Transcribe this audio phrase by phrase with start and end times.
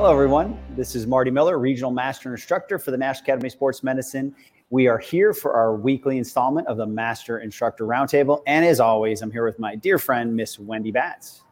[0.00, 0.58] Hello, everyone.
[0.76, 4.34] This is Marty Miller, Regional Master Instructor for the National Academy of Sports Medicine.
[4.70, 8.40] We are here for our weekly installment of the Master Instructor Roundtable.
[8.46, 11.42] And as always, I'm here with my dear friend, Miss Wendy Batts.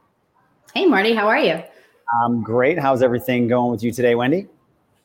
[0.73, 1.63] Hey, Marty, how are you?
[2.25, 2.79] I'm great.
[2.79, 4.47] How's everything going with you today, Wendy?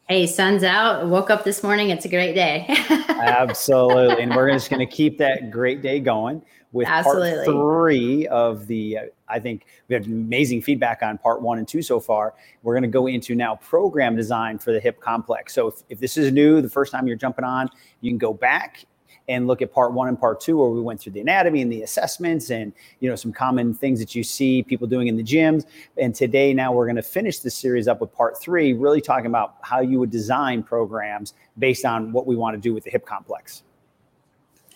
[0.07, 1.05] Hey, sun's out.
[1.07, 1.89] Woke up this morning.
[1.89, 2.65] It's a great day.
[3.09, 4.23] Absolutely.
[4.23, 6.41] And we're just going to keep that great day going
[6.73, 7.45] with Absolutely.
[7.45, 11.67] part three of the, uh, I think we have amazing feedback on part one and
[11.67, 12.33] two so far.
[12.63, 15.53] We're going to go into now program design for the hip complex.
[15.53, 17.69] So if, if this is new, the first time you're jumping on,
[18.01, 18.85] you can go back
[19.29, 21.71] and look at part one and part two where we went through the anatomy and
[21.71, 25.23] the assessments and you know some common things that you see people doing in the
[25.23, 25.65] gyms
[25.97, 29.27] and today now we're going to finish this series up with part three really talking
[29.27, 32.89] about how you would design programs based on what we want to do with the
[32.89, 33.63] hip complex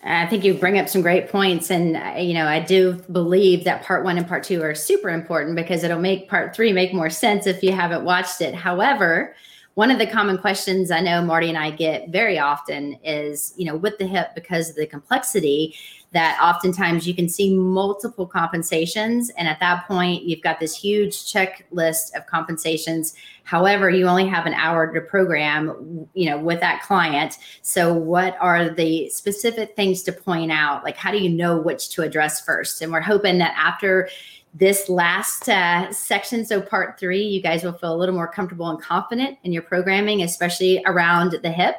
[0.04, 1.70] I think you bring up some great points.
[1.70, 5.09] And, uh, you know, I do believe that part one and part two are super
[5.09, 8.54] important because it'll make part three make more sense if you haven't watched it.
[8.54, 9.36] However,
[9.73, 13.66] one of the common questions I know Marty and I get very often is, you
[13.66, 15.76] know, with the hip, because of the complexity,
[16.13, 19.30] that oftentimes you can see multiple compensations.
[19.31, 23.14] And at that point, you've got this huge checklist of compensations.
[23.44, 27.38] However, you only have an hour to program, you know, with that client.
[27.61, 30.83] So what are the specific things to point out?
[30.83, 32.81] Like, how do you know which to address first?
[32.81, 34.09] And we're hoping that after
[34.53, 38.69] this last uh, section, so part three, you guys will feel a little more comfortable
[38.69, 41.75] and confident in your programming, especially around the hip.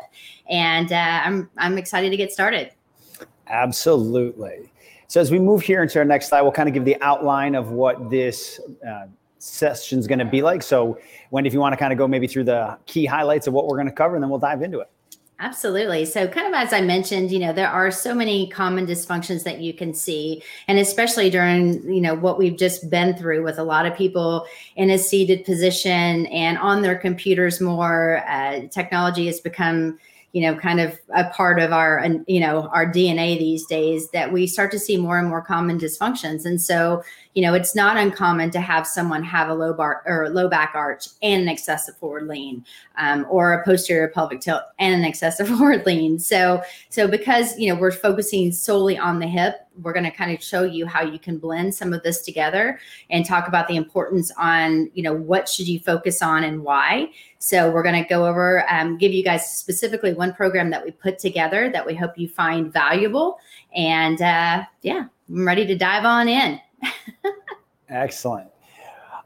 [0.48, 2.70] And uh, I'm I'm excited to get started.
[3.48, 4.70] Absolutely.
[5.06, 7.54] So as we move here into our next slide, we'll kind of give the outline
[7.54, 9.06] of what this uh,
[9.38, 10.62] session is going to be like.
[10.62, 10.98] So,
[11.30, 13.66] Wendy, if you want to kind of go maybe through the key highlights of what
[13.66, 14.90] we're going to cover, and then we'll dive into it.
[15.40, 16.04] Absolutely.
[16.04, 19.60] So, kind of as I mentioned, you know, there are so many common dysfunctions that
[19.60, 23.62] you can see, and especially during, you know, what we've just been through with a
[23.62, 28.24] lot of people in a seated position and on their computers more.
[28.28, 29.96] Uh, technology has become
[30.32, 34.32] you know kind of a part of our you know our dna these days that
[34.32, 36.44] we start to see more and more common dysfunctions.
[36.44, 37.02] And so
[37.34, 40.72] you know it's not uncommon to have someone have a low bar or low back
[40.74, 42.64] arch and an excessive forward lean
[42.96, 46.18] um, or a posterior pelvic tilt and an excessive forward lean.
[46.18, 50.32] So so because you know we're focusing solely on the hip we're going to kind
[50.36, 52.80] of show you how you can blend some of this together
[53.10, 57.10] and talk about the importance on you know what should you focus on and why.
[57.38, 60.90] So we're going to go over um, give you guys specifically one program that we
[60.90, 63.38] put together that we hope you find valuable.
[63.74, 66.60] And uh, yeah i'm ready to dive on in
[67.88, 68.48] excellent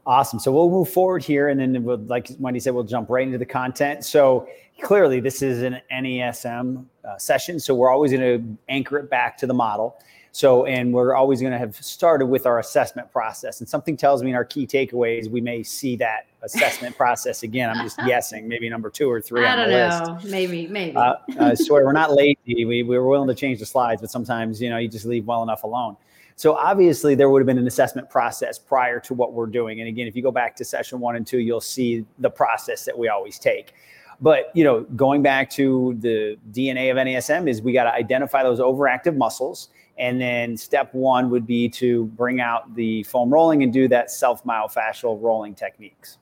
[0.05, 3.25] awesome so we'll move forward here and then we'll, like wendy said we'll jump right
[3.25, 4.47] into the content so
[4.81, 9.37] clearly this is an NASM uh, session so we're always going to anchor it back
[9.37, 9.97] to the model
[10.35, 13.59] so, and we're always going to have started with our assessment process.
[13.59, 17.69] And something tells me in our key takeaways, we may see that assessment process again.
[17.69, 19.45] I'm just guessing, maybe number two or three.
[19.45, 20.15] I don't know.
[20.15, 20.31] List.
[20.31, 20.97] Maybe, maybe.
[20.97, 22.65] Uh, I swear, we're not lazy.
[22.65, 25.27] We, we were willing to change the slides, but sometimes, you know, you just leave
[25.27, 25.97] well enough alone.
[26.35, 29.79] So obviously, there would have been an assessment process prior to what we're doing.
[29.79, 32.85] And again, if you go back to session one and two, you'll see the process
[32.85, 33.73] that we always take.
[34.21, 38.43] But you know, going back to the DNA of NASM is we got to identify
[38.43, 43.63] those overactive muscles and then step one would be to bring out the foam rolling
[43.63, 46.17] and do that self myofascial rolling techniques.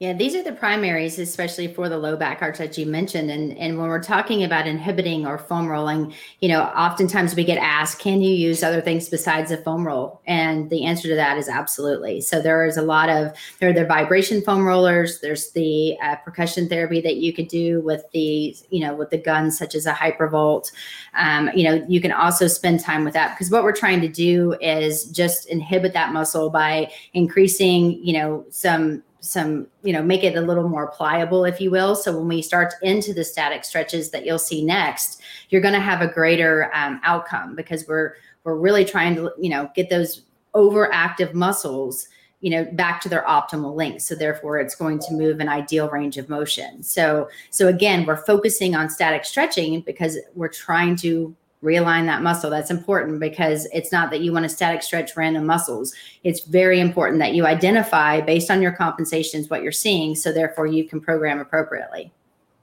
[0.00, 3.30] Yeah, these are the primaries, especially for the low back arch that you mentioned.
[3.30, 7.58] And, and when we're talking about inhibiting or foam rolling, you know, oftentimes we get
[7.58, 10.20] asked, can you use other things besides a foam roll?
[10.26, 12.20] And the answer to that is absolutely.
[12.22, 16.16] So there is a lot of, there are the vibration foam rollers, there's the uh,
[16.16, 19.86] percussion therapy that you could do with the, you know, with the guns such as
[19.86, 20.72] a hypervolt.
[21.14, 24.08] Um, you know, you can also spend time with that because what we're trying to
[24.08, 30.22] do is just inhibit that muscle by increasing, you know, some some you know make
[30.22, 31.96] it a little more pliable if you will.
[31.96, 35.80] So when we start into the static stretches that you'll see next you're going to
[35.80, 40.22] have a greater um, outcome because we're we're really trying to you know get those
[40.54, 42.08] overactive muscles
[42.40, 44.02] you know back to their optimal length.
[44.02, 46.82] So therefore it's going to move an ideal range of motion.
[46.82, 52.50] So so again we're focusing on static stretching because we're trying to realign that muscle.
[52.50, 55.94] That's important because it's not that you want to static stretch random muscles.
[56.22, 60.14] It's very important that you identify based on your compensations what you're seeing.
[60.14, 62.12] So therefore you can program appropriately.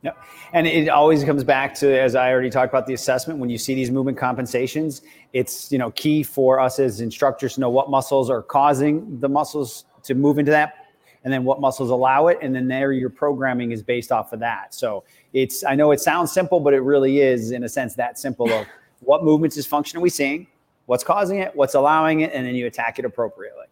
[0.03, 0.17] Yep.
[0.53, 3.57] And it always comes back to, as I already talked about the assessment, when you
[3.57, 5.01] see these movement compensations,
[5.31, 9.29] it's, you know, key for us as instructors to know what muscles are causing the
[9.29, 10.73] muscles to move into that
[11.23, 12.39] and then what muscles allow it.
[12.41, 14.73] And then there your programming is based off of that.
[14.73, 15.03] So
[15.33, 18.51] it's, I know it sounds simple, but it really is in a sense that simple
[18.51, 18.65] of
[19.01, 20.47] what movements dysfunction are we seeing?
[20.85, 21.55] What's causing it?
[21.55, 22.31] What's allowing it?
[22.33, 23.65] And then you attack it appropriately.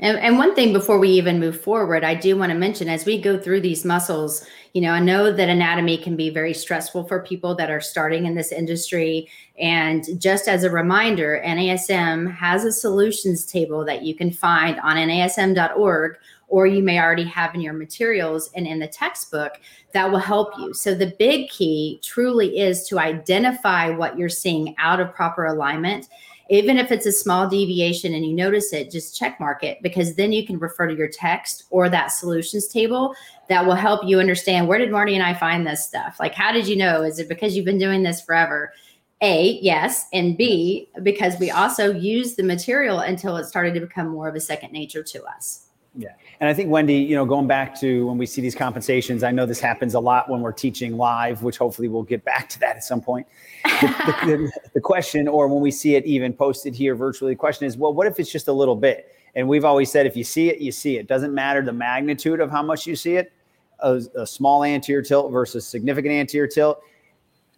[0.00, 3.04] And, and one thing before we even move forward, I do want to mention as
[3.04, 7.04] we go through these muscles, you know, I know that anatomy can be very stressful
[7.04, 9.28] for people that are starting in this industry.
[9.58, 14.96] And just as a reminder, NASM has a solutions table that you can find on
[14.96, 16.16] nasm.org,
[16.48, 19.60] or you may already have in your materials and in the textbook
[19.92, 20.74] that will help you.
[20.74, 26.08] So, the big key truly is to identify what you're seeing out of proper alignment
[26.50, 30.14] even if it's a small deviation and you notice it, just check mark it because
[30.14, 33.14] then you can refer to your text or that solutions table
[33.48, 36.16] that will help you understand where did Marty and I find this stuff?
[36.18, 37.02] Like, how did you know?
[37.02, 38.72] Is it because you've been doing this forever?
[39.20, 40.06] A, yes.
[40.12, 44.34] And B, because we also use the material until it started to become more of
[44.34, 45.66] a second nature to us.
[45.96, 46.14] Yeah.
[46.40, 49.32] And I think, Wendy, you know, going back to when we see these compensations, I
[49.32, 52.60] know this happens a lot when we're teaching live, which hopefully we'll get back to
[52.60, 53.26] that at some point.
[53.64, 57.66] The, the, the, question, or when we see it even posted here virtually, the question
[57.66, 59.12] is, well, what if it's just a little bit?
[59.34, 61.08] And we've always said, if you see it, you see it.
[61.08, 63.32] Doesn't matter the magnitude of how much you see it,
[63.80, 66.80] a, a small anterior tilt versus significant anterior tilt.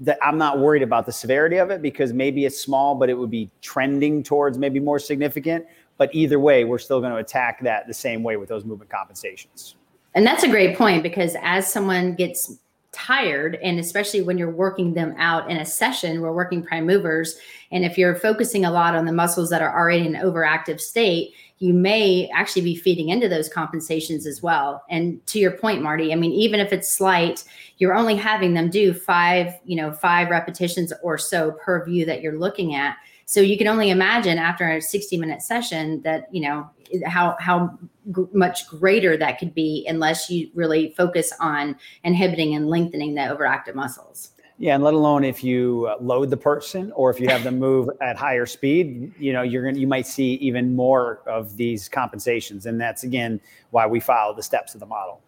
[0.01, 3.15] That I'm not worried about the severity of it because maybe it's small, but it
[3.15, 5.67] would be trending towards maybe more significant
[6.01, 8.91] but either way, we're still going to attack that the same way with those movement
[8.91, 9.77] compensations.
[10.15, 12.59] And that's a great point because as someone gets
[12.91, 17.37] tired, and especially when you're working them out in a session, we're working prime movers.
[17.71, 20.81] And if you're focusing a lot on the muscles that are already in an overactive
[20.81, 24.83] state, you may actually be feeding into those compensations as well.
[24.89, 27.45] And to your point, Marty, I mean, even if it's slight,
[27.77, 32.23] you're only having them do five, you know, five repetitions or so per view that
[32.23, 32.97] you're looking at.
[33.31, 36.69] So you can only imagine after a 60 minute session that, you know,
[37.07, 37.79] how, how
[38.13, 43.21] g- much greater that could be unless you really focus on inhibiting and lengthening the
[43.21, 44.33] overactive muscles.
[44.59, 47.61] Yeah, and let alone if you uh, load the person or if you have them
[47.61, 51.89] move at higher speed, you know, you're to you might see even more of these
[51.89, 53.41] compensations and that's again
[53.71, 55.23] why we follow the steps of the model.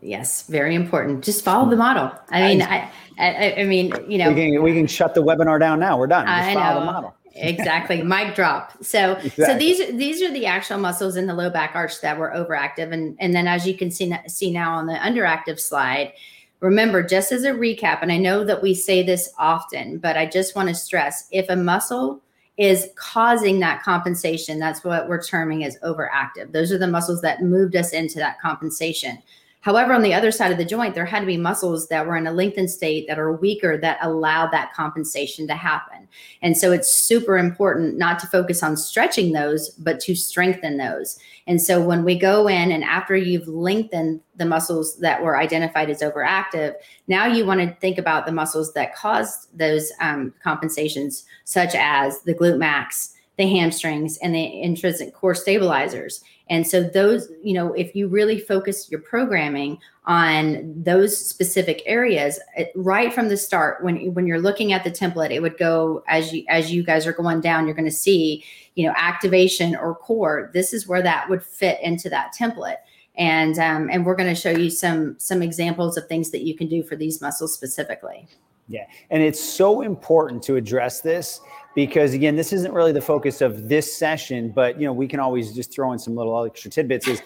[0.00, 1.24] Yes, very important.
[1.24, 2.12] Just follow the model.
[2.30, 5.58] I mean, I, I, I mean, you know, we can, we can shut the webinar
[5.58, 5.98] down now.
[5.98, 6.26] We're done.
[6.26, 6.86] Just I follow know.
[6.86, 7.14] the model.
[7.34, 8.02] exactly.
[8.02, 8.72] Mic drop.
[8.82, 9.44] So, exactly.
[9.44, 12.92] so these these are the actual muscles in the low back arch that were overactive,
[12.92, 16.12] and and then as you can see see now on the underactive slide.
[16.60, 20.26] Remember, just as a recap, and I know that we say this often, but I
[20.26, 22.20] just want to stress: if a muscle
[22.56, 26.50] is causing that compensation, that's what we're terming as overactive.
[26.50, 29.22] Those are the muscles that moved us into that compensation.
[29.68, 32.16] However, on the other side of the joint, there had to be muscles that were
[32.16, 36.08] in a lengthened state that are weaker that allow that compensation to happen.
[36.40, 41.18] And so it's super important not to focus on stretching those, but to strengthen those.
[41.46, 45.90] And so when we go in and after you've lengthened the muscles that were identified
[45.90, 46.72] as overactive,
[47.06, 52.22] now you want to think about the muscles that caused those um, compensations, such as
[52.22, 56.24] the glute max, the hamstrings, and the intrinsic core stabilizers.
[56.50, 62.40] And so those, you know, if you really focus your programming on those specific areas
[62.74, 66.32] right from the start when when you're looking at the template it would go as
[66.32, 68.42] you as you guys are going down you're going to see
[68.78, 70.50] you know activation or core.
[70.54, 72.76] This is where that would fit into that template.
[73.16, 76.56] And um, and we're going to show you some some examples of things that you
[76.56, 78.28] can do for these muscles specifically.
[78.68, 78.86] Yeah.
[79.10, 81.40] And it's so important to address this
[81.78, 85.20] because again, this isn't really the focus of this session, but you know, we can
[85.20, 87.06] always just throw in some little extra tidbits.
[87.06, 87.22] Is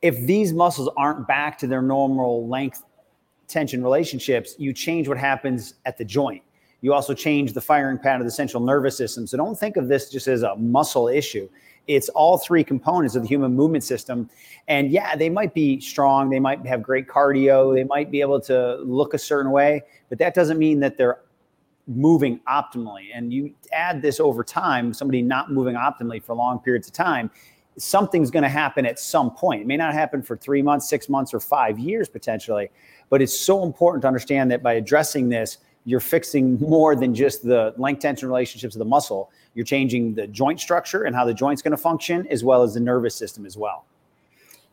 [0.00, 2.84] if these muscles aren't back to their normal length
[3.48, 6.40] tension relationships, you change what happens at the joint.
[6.82, 9.26] You also change the firing pattern of the central nervous system.
[9.26, 11.48] So don't think of this just as a muscle issue.
[11.88, 14.30] It's all three components of the human movement system.
[14.68, 18.40] And yeah, they might be strong, they might have great cardio, they might be able
[18.42, 21.18] to look a certain way, but that doesn't mean that they're
[21.86, 23.08] moving optimally.
[23.14, 27.30] And you add this over time, somebody not moving optimally for long periods of time,
[27.76, 29.62] something's going to happen at some point.
[29.62, 32.70] It may not happen for three months, six months, or five years potentially,
[33.08, 37.42] but it's so important to understand that by addressing this, you're fixing more than just
[37.42, 39.30] the length tension relationships of the muscle.
[39.54, 42.74] You're changing the joint structure and how the joint's going to function, as well as
[42.74, 43.86] the nervous system as well.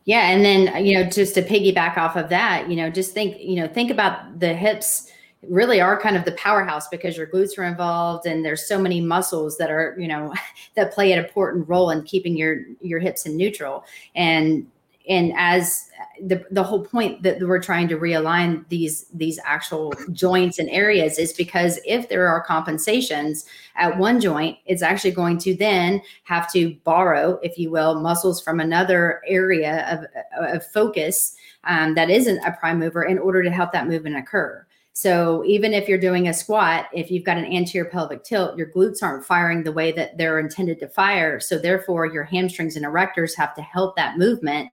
[0.04, 3.38] Yeah, and then you know, just to piggyback off of that, you know, just think,
[3.40, 5.10] you know, think about the hips
[5.46, 9.00] really are kind of the powerhouse because your glutes are involved and there's so many
[9.00, 10.34] muscles that are you know
[10.74, 13.84] that play an important role in keeping your your hips in neutral.
[14.14, 14.66] And
[15.08, 15.88] and as
[16.22, 21.18] the the whole point that we're trying to realign these these actual joints and areas
[21.18, 26.50] is because if there are compensations at one joint it's actually going to then have
[26.52, 32.38] to borrow if you will muscles from another area of, of focus um, that isn't
[32.44, 34.64] a prime mover in order to help that movement occur
[34.98, 38.66] So even if you're doing a squat, if you've got an anterior pelvic tilt, your
[38.66, 41.38] glutes aren't firing the way that they're intended to fire.
[41.38, 44.70] So therefore, your hamstrings and erectors have to help that movement,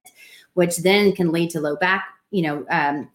[0.56, 3.08] which then can lead to low back, you know, um,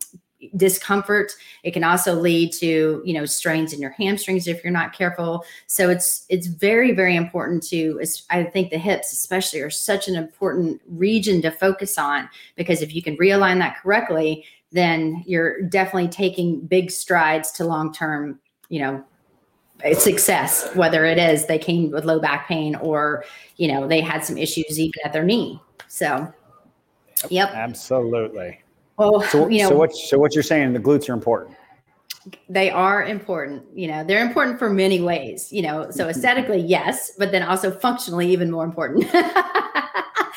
[0.57, 1.33] discomfort
[1.64, 5.45] it can also lead to you know strains in your hamstrings if you're not careful
[5.67, 8.00] so it's it's very very important to
[8.31, 12.26] i think the hips especially are such an important region to focus on
[12.57, 17.93] because if you can realign that correctly then you're definitely taking big strides to long
[17.93, 19.05] term you know
[19.99, 23.25] success whether it is they came with low back pain or
[23.57, 25.59] you know they had some issues even at their knee
[25.89, 26.33] so
[27.31, 28.62] yep absolutely
[29.00, 31.57] well, so, you know, so what so what you're saying the glutes are important.
[32.50, 33.62] They are important.
[33.75, 35.50] You know, they're important for many ways.
[35.50, 36.11] You know, so mm-hmm.
[36.11, 39.07] aesthetically, yes, but then also functionally, even more important.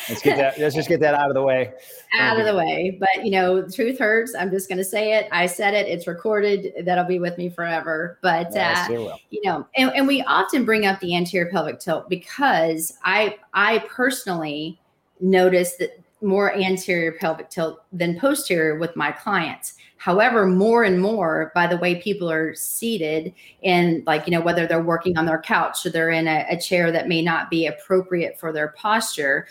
[0.10, 0.60] let's get that.
[0.60, 1.74] Let's just get that out of the way.
[2.20, 2.96] Out of the way.
[3.00, 4.36] But you know, truth hurts.
[4.38, 5.28] I'm just going to say it.
[5.32, 5.88] I said it.
[5.88, 6.74] It's recorded.
[6.86, 8.20] That'll be with me forever.
[8.22, 12.10] But yes, uh, you know, and, and we often bring up the anterior pelvic tilt
[12.10, 14.80] because I I personally
[15.20, 19.76] noticed that more anterior pelvic tilt than posterior with my clients.
[19.98, 23.34] However, more and more by the way people are seated
[23.64, 26.60] and like, you know, whether they're working on their couch or they're in a, a
[26.60, 29.48] chair that may not be appropriate for their posture,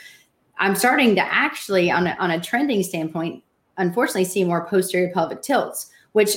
[0.62, 3.42] I'm starting to actually, on a, on a trending standpoint,
[3.78, 6.36] unfortunately see more posterior pelvic tilts, which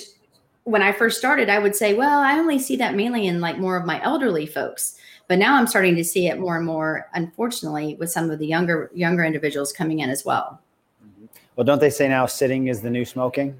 [0.63, 3.59] when I first started, I would say, well, I only see that mainly in like
[3.59, 4.97] more of my elderly folks.
[5.27, 8.47] But now I'm starting to see it more and more, unfortunately, with some of the
[8.47, 10.59] younger younger individuals coming in as well.
[11.05, 11.25] Mm-hmm.
[11.55, 13.55] Well, don't they say now sitting is the new smoking?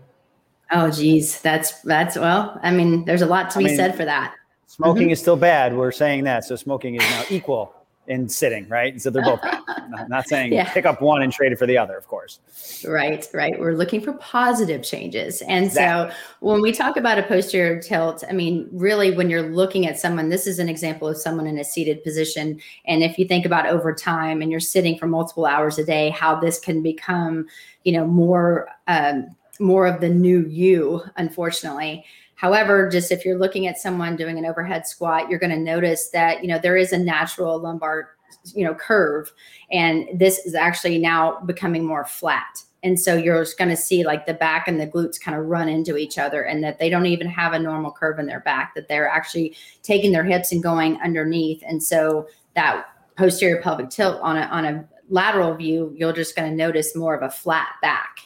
[0.72, 2.60] Oh, geez, that's that's well.
[2.64, 4.34] I mean, there's a lot to I be mean, said for that.
[4.66, 5.12] Smoking mm-hmm.
[5.12, 5.76] is still bad.
[5.76, 7.74] We're saying that, so smoking is now equal
[8.08, 9.02] in sitting, right?
[9.02, 9.40] So they're both
[10.08, 10.72] not saying yeah.
[10.72, 12.40] pick up one and trade it for the other, of course.
[12.88, 13.60] Right, right.
[13.60, 15.42] We're looking for positive changes.
[15.44, 16.12] And exactly.
[16.12, 20.00] so when we talk about a posterior tilt, I mean, really, when you're looking at
[20.00, 22.60] someone, this is an example of someone in a seated position.
[22.86, 26.10] And if you think about over time and you're sitting for multiple hours a day,
[26.10, 27.48] how this can become,
[27.84, 32.06] you know, more, um, more of the new you, unfortunately.
[32.36, 36.10] However, just if you're looking at someone doing an overhead squat, you're going to notice
[36.10, 38.16] that, you know, there is a natural lumbar,
[38.54, 39.32] you know, curve.
[39.72, 42.62] And this is actually now becoming more flat.
[42.84, 45.46] And so you're just going to see like the back and the glutes kind of
[45.46, 48.42] run into each other and that they don't even have a normal curve in their
[48.42, 51.64] back, that they're actually taking their hips and going underneath.
[51.66, 52.86] And so that
[53.18, 57.16] posterior pelvic tilt on a, on a lateral view, you're just going to notice more
[57.16, 58.20] of a flat back.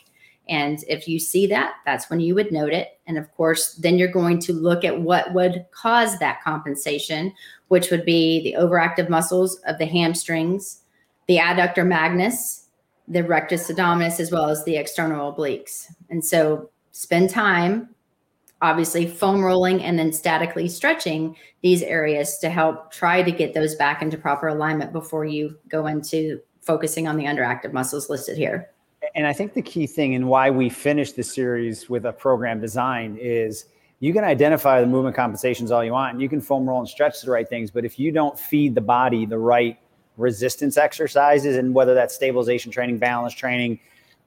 [0.50, 3.00] And if you see that, that's when you would note it.
[3.06, 7.34] And of course, then you're going to look at what would cause that compensation,
[7.68, 10.82] which would be the overactive muscles of the hamstrings,
[11.27, 12.65] the adductor magnus,
[13.08, 15.86] the rectus abdominis, as well as the external obliques.
[16.10, 17.89] And so spend time,
[18.63, 23.75] obviously, foam rolling and then statically stretching these areas to help try to get those
[23.75, 28.70] back into proper alignment before you go into focusing on the underactive muscles listed here
[29.16, 32.60] and I think the key thing and why we finished the series with a program
[32.60, 33.66] design is
[34.00, 36.88] you can identify the movement compensations all you want and you can foam roll and
[36.88, 37.72] stretch the right things.
[37.72, 39.78] But if you don't feed the body the right
[40.18, 43.80] resistance exercises and whether that's stabilization training, balance training,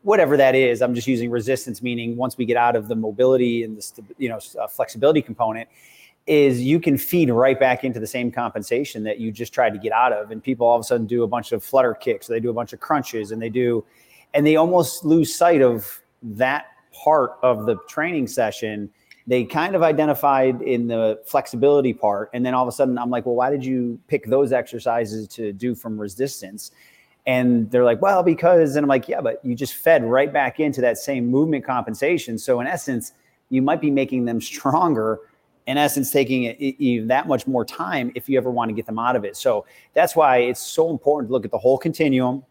[0.03, 3.63] whatever that is, I'm just using resistance, meaning once we get out of the mobility
[3.63, 5.69] and the you know uh, flexibility component,
[6.27, 9.79] is you can feed right back into the same compensation that you just tried to
[9.79, 10.31] get out of.
[10.31, 12.51] And people all of a sudden do a bunch of flutter kicks, or they do
[12.51, 13.85] a bunch of crunches, and they do
[14.35, 18.91] and they almost lose sight of that part of the training session.
[19.27, 23.11] They kind of identified in the flexibility part and then all of a sudden i'm
[23.11, 26.73] like well why did you pick those exercises to do from resistance?
[27.25, 30.59] And they're like well because and i'm like yeah but you just fed right back
[30.61, 32.39] into that same movement compensation.
[32.39, 33.13] So in essence
[33.51, 35.21] you might be making them stronger
[35.67, 39.15] in essence taking that much more time if you ever want to get them out
[39.15, 39.37] of it.
[39.37, 42.43] So that's why it's so important to look at the whole continuum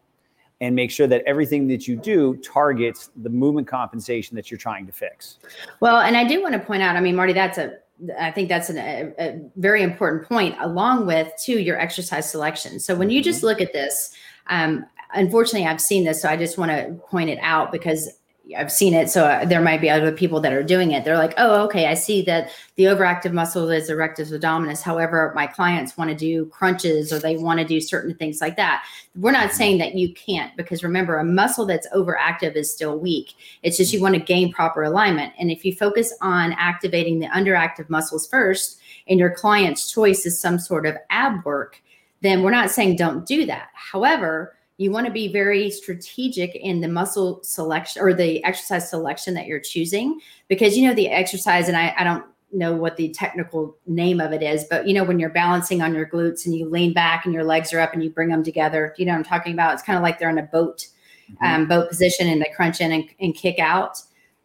[0.62, 4.86] and make sure that everything that you do targets the movement compensation that you're trying
[4.86, 5.38] to fix.
[5.80, 7.74] Well, and I do want to point out, I mean, Marty, that's a
[8.18, 12.80] I think that's an, a, a, very important point, along with too your exercise selection.
[12.80, 13.46] So when you just mm-hmm.
[13.46, 14.12] look at this,
[14.48, 18.08] um, unfortunately, I've seen this, so I just want to point it out because
[18.56, 19.08] I've seen it.
[19.08, 21.04] So uh, there might be other people that are doing it.
[21.04, 24.82] They're like, oh, okay, I see that the overactive muscle is the rectus abdominis.
[24.82, 28.56] However, my clients want to do crunches or they want to do certain things like
[28.56, 28.84] that.
[29.14, 33.34] We're not saying that you can't because remember, a muscle that's overactive is still weak.
[33.62, 35.32] It's just you want to gain proper alignment.
[35.38, 40.38] And if you focus on activating the underactive muscles first, and your client's choice is
[40.38, 41.80] some sort of ab work,
[42.20, 43.68] then we're not saying don't do that.
[43.74, 49.34] However, you want to be very strategic in the muscle selection or the exercise selection
[49.34, 53.08] that you're choosing because you know the exercise and I, I don't know what the
[53.10, 56.54] technical name of it is, but you know, when you're balancing on your glutes and
[56.54, 59.12] you lean back and your legs are up and you bring them together, you know
[59.12, 59.74] I'm talking about?
[59.74, 60.86] It's kind of like they're in a boat,
[61.30, 61.44] mm-hmm.
[61.44, 64.02] um, boat position and they crunch in and, and kick out.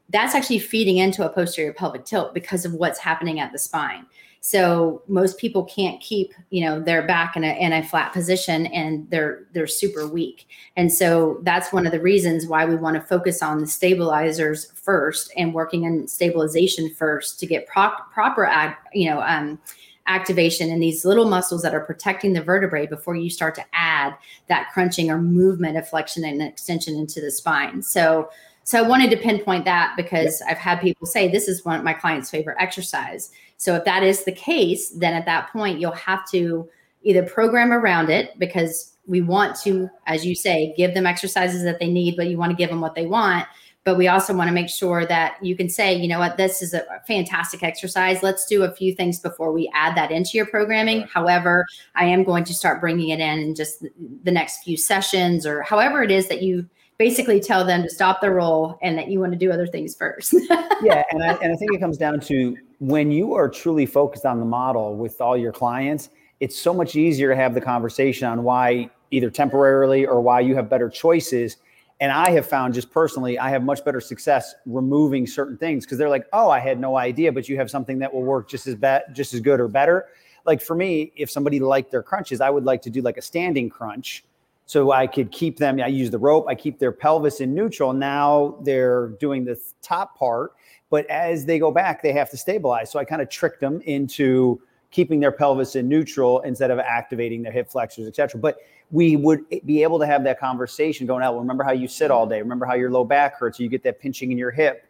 [0.10, 4.06] That's actually feeding into a posterior pelvic tilt because of what's happening at the spine.
[4.42, 8.68] So most people can't keep, you know, their back in a in a flat position
[8.68, 10.48] and they're they're super weak.
[10.76, 14.72] And so that's one of the reasons why we want to focus on the stabilizers
[14.72, 19.60] first and working on stabilization first to get pro- proper, you know, um,
[20.08, 24.16] activation in these little muscles that are protecting the vertebrae before you start to add
[24.48, 27.82] that crunching or movement of flexion and extension into the spine.
[27.82, 28.30] So
[28.68, 30.50] so I wanted to pinpoint that because yep.
[30.52, 33.32] I've had people say this is one of my clients' favorite exercise.
[33.56, 36.68] So if that is the case, then at that point you'll have to
[37.02, 41.80] either program around it because we want to, as you say, give them exercises that
[41.80, 43.48] they need, but you want to give them what they want.
[43.86, 46.62] But we also want to make sure that you can say, you know what, this
[46.62, 48.22] is a fantastic exercise.
[48.22, 51.00] Let's do a few things before we add that into your programming.
[51.00, 51.10] Right.
[51.10, 53.86] However, I am going to start bringing it in in just
[54.24, 56.68] the next few sessions or however it is that you
[56.98, 59.96] basically tell them to stop the roll and that you want to do other things
[59.96, 60.34] first.
[60.82, 64.26] yeah, and I, and I think it comes down to when you are truly focused
[64.26, 68.28] on the model with all your clients, it's so much easier to have the conversation
[68.28, 71.58] on why either temporarily or why you have better choices.
[72.00, 75.98] And I have found just personally, I have much better success removing certain things because
[75.98, 78.68] they're like, "Oh, I had no idea," but you have something that will work just
[78.68, 80.06] as bad, just as good or better.
[80.46, 83.22] Like for me, if somebody liked their crunches, I would like to do like a
[83.22, 84.24] standing crunch
[84.68, 85.80] so I could keep them.
[85.82, 86.46] I use the rope.
[86.48, 87.94] I keep their pelvis in neutral.
[87.94, 90.52] Now they're doing the top part,
[90.90, 92.92] but as they go back, they have to stabilize.
[92.92, 97.44] So I kind of tricked them into keeping their pelvis in neutral instead of activating
[97.44, 98.40] their hip flexors, etc.
[98.42, 98.58] But
[98.92, 101.34] we would be able to have that conversation going out.
[101.34, 102.42] Well, remember how you sit all day.
[102.42, 103.60] Remember how your low back hurts.
[103.62, 104.84] You get that pinching in your hip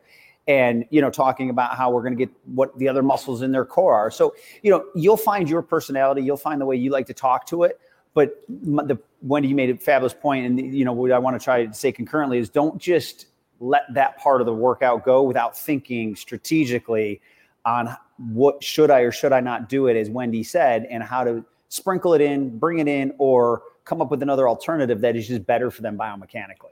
[0.47, 3.51] and you know talking about how we're going to get what the other muscles in
[3.51, 6.89] their core are so you know you'll find your personality you'll find the way you
[6.89, 7.81] like to talk to it
[8.13, 11.65] but the Wendy made a fabulous point, and you know what I want to try
[11.65, 13.27] to say concurrently is don't just
[13.59, 17.21] let that part of the workout go without thinking strategically
[17.65, 21.23] on what should I or should I not do it, as Wendy said, and how
[21.23, 25.27] to sprinkle it in, bring it in, or come up with another alternative that is
[25.27, 26.66] just better for them biomechanically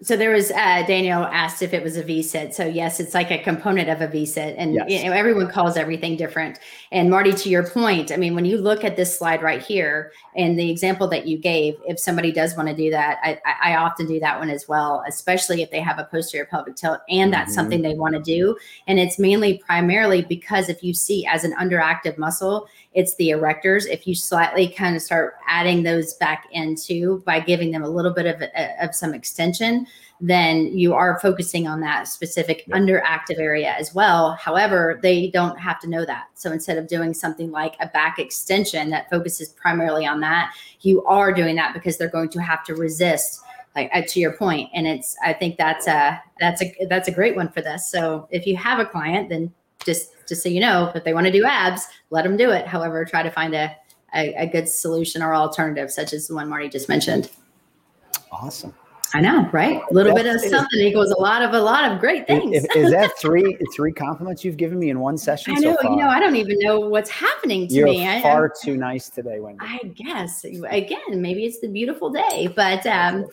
[0.00, 2.54] so there was uh, Daniel asked if it was a V-sit.
[2.54, 4.90] So yes, it's like a component of a V-sit, and yes.
[4.90, 6.60] you know, everyone calls everything different.
[6.92, 10.12] And Marty, to your point, I mean, when you look at this slide right here
[10.36, 13.76] and the example that you gave, if somebody does want to do that, I, I
[13.76, 17.32] often do that one as well, especially if they have a posterior pelvic tilt and
[17.32, 17.54] that's mm-hmm.
[17.54, 18.56] something they want to do.
[18.86, 23.88] And it's mainly primarily because if you see as an underactive muscle, it's the erectors.
[23.88, 28.12] If you slightly kind of start adding those back into by giving them a little
[28.12, 28.42] bit of,
[28.82, 29.86] of some extension,
[30.20, 32.76] then you are focusing on that specific yep.
[32.76, 34.32] underactive area as well.
[34.32, 36.24] However, they don't have to know that.
[36.34, 41.04] So instead of doing something like a back extension that focuses primarily on that, you
[41.04, 43.42] are doing that because they're going to have to resist
[43.76, 47.12] like uh, to your point and it's i think that's a that's a that's a
[47.12, 49.52] great one for this so if you have a client then
[49.84, 52.66] just just so you know, if they want to do abs, let them do it.
[52.66, 53.74] However, try to find a,
[54.14, 57.30] a, a good solution or alternative, such as the one Marty just mentioned.
[58.30, 58.74] Awesome.
[59.14, 59.80] I know, right?
[59.90, 62.56] A little That's, bit of something equals a lot of a lot of great things.
[62.56, 65.54] Is, is that three three compliments you've given me in one session?
[65.56, 65.76] I know.
[65.80, 68.04] So you know, I don't even know what's happening to You're me.
[68.04, 69.60] You're far I, too nice today, Wendy.
[69.62, 70.44] I guess.
[70.44, 73.26] Again, maybe it's the beautiful day, but um,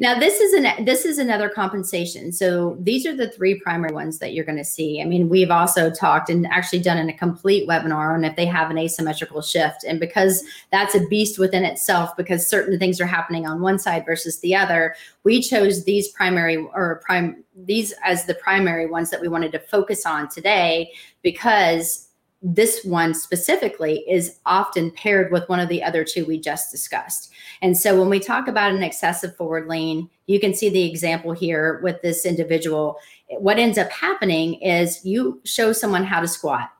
[0.00, 2.30] now this is an this is another compensation.
[2.30, 5.02] So these are the three primary ones that you're going to see.
[5.02, 8.46] I mean, we've also talked and actually done in a complete webinar on if they
[8.46, 13.06] have an asymmetrical shift, and because that's a beast within itself, because certain things are
[13.06, 18.24] happening on one side versus the other, we chose these primary or prime these as
[18.26, 22.07] the primary ones that we wanted to focus on today because
[22.40, 27.32] this one specifically is often paired with one of the other two we just discussed.
[27.62, 31.32] And so when we talk about an excessive forward lean, you can see the example
[31.32, 32.96] here with this individual.
[33.28, 36.70] What ends up happening is you show someone how to squat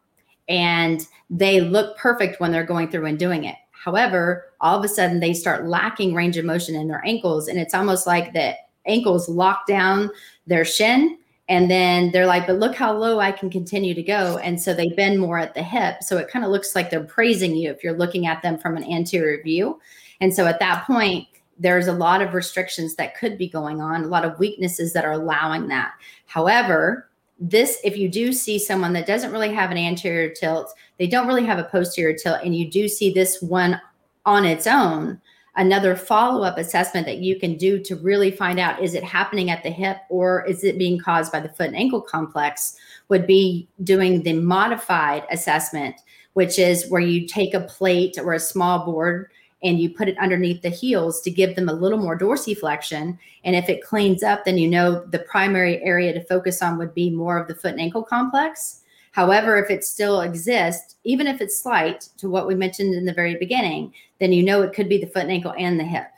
[0.49, 3.57] and they look perfect when they're going through and doing it.
[3.73, 7.59] However, all of a sudden they start lacking range of motion in their ankles and
[7.59, 8.55] it's almost like the
[8.87, 10.11] ankles lock down
[10.47, 11.19] their shin
[11.49, 14.39] and then they're like, but look how low I can continue to go.
[14.39, 16.03] And so they bend more at the hip.
[16.03, 18.77] So it kind of looks like they're praising you if you're looking at them from
[18.77, 19.81] an anterior view.
[20.21, 21.27] And so at that point,
[21.59, 25.05] there's a lot of restrictions that could be going on, a lot of weaknesses that
[25.05, 25.93] are allowing that.
[26.27, 27.09] However,
[27.41, 31.27] this, if you do see someone that doesn't really have an anterior tilt, they don't
[31.27, 33.81] really have a posterior tilt, and you do see this one
[34.27, 35.21] on its own,
[35.59, 39.63] another follow-up assessment that you can do to really find out is it happening at
[39.63, 42.77] the hip or is it being caused by the foot and ankle complex
[43.09, 45.97] would be doing the modified assessment
[46.35, 49.29] which is where you take a plate or a small board
[49.63, 53.19] and you put it underneath the heels to give them a little more dorsiflexion.
[53.45, 56.95] And if it cleans up, then you know the primary area to focus on would
[56.95, 58.83] be more of the foot and ankle complex.
[59.13, 63.13] However, if it still exists, even if it's slight to what we mentioned in the
[63.13, 66.09] very beginning, then you know it could be the foot and ankle and the hip.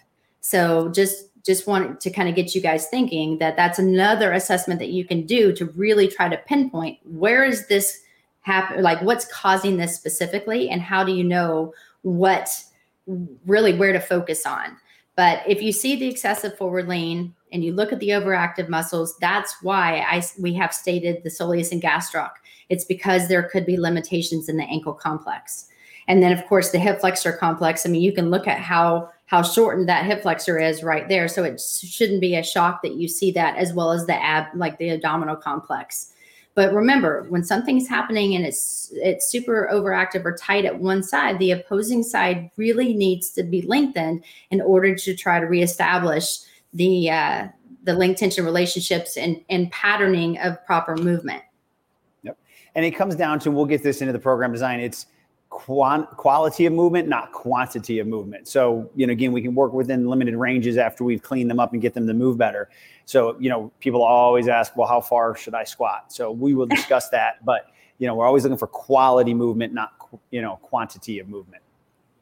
[0.40, 4.78] So just just wanted to kind of get you guys thinking that that's another assessment
[4.78, 8.02] that you can do to really try to pinpoint where is this
[8.42, 11.72] happen like what's causing this specifically and how do you know
[12.02, 12.62] what
[13.46, 14.76] really where to focus on.
[15.16, 19.16] But if you see the excessive forward lean and you look at the overactive muscles,
[19.18, 22.30] that's why I we have stated the soleus and gastroc.
[22.70, 25.66] It's because there could be limitations in the ankle complex.
[26.08, 27.84] And then of course the hip flexor complex.
[27.84, 31.28] I mean, you can look at how how shortened that hip flexor is right there.
[31.28, 34.46] So it shouldn't be a shock that you see that as well as the ab
[34.54, 36.12] like the abdominal complex.
[36.56, 41.38] But remember, when something's happening and it's it's super overactive or tight at one side,
[41.38, 46.38] the opposing side really needs to be lengthened in order to try to reestablish
[46.72, 47.48] the uh,
[47.84, 51.42] the length tension relationships and, and patterning of proper movement.
[52.74, 54.80] And it comes down to we'll get this into the program design.
[54.80, 55.06] It's
[55.48, 58.48] quant- quality of movement, not quantity of movement.
[58.48, 61.72] So, you know, again, we can work within limited ranges after we've cleaned them up
[61.72, 62.70] and get them to move better.
[63.04, 66.12] So, you know, people always ask, well, how far should I squat?
[66.12, 67.66] So we will discuss that, but
[67.98, 69.92] you know, we're always looking for quality movement, not,
[70.30, 71.62] you know, quantity of movement.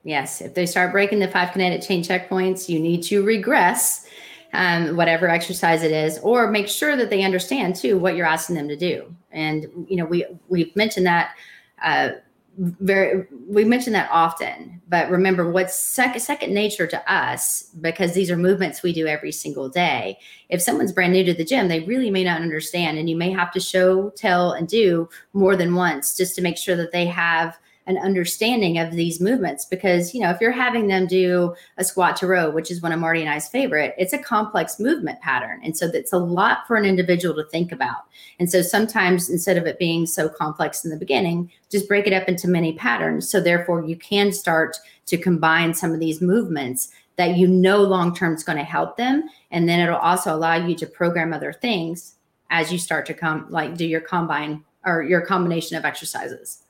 [0.03, 0.41] Yes.
[0.41, 4.08] If they start breaking the five kinetic chain checkpoints, you need to regress
[4.53, 8.57] um, whatever exercise it is, or make sure that they understand too what you're asking
[8.57, 9.15] them to do.
[9.31, 11.35] And, you know, we, we've mentioned that,
[11.83, 12.11] uh,
[12.59, 18.33] very we mention that often but remember what's second second nature to us because these
[18.33, 21.81] are movements we do every single day if someone's brand new to the gym they
[21.81, 25.77] really may not understand and you may have to show tell and do more than
[25.77, 27.57] once just to make sure that they have
[27.88, 32.16] an understanding of these movements because you know if you're having them do a squat
[32.16, 35.61] to row which is one of marty and i's favorite it's a complex movement pattern.
[35.62, 38.05] And so that's a lot for an individual to think about.
[38.38, 42.12] And so sometimes instead of it being so complex in the beginning just break it
[42.12, 43.29] up into many patterns.
[43.31, 48.14] So therefore you can start to combine some of these movements that you know long
[48.14, 49.29] term is going to help them.
[49.51, 52.14] And then it'll also allow you to program other things
[52.51, 56.62] as you start to come like do your combine or your combination of exercises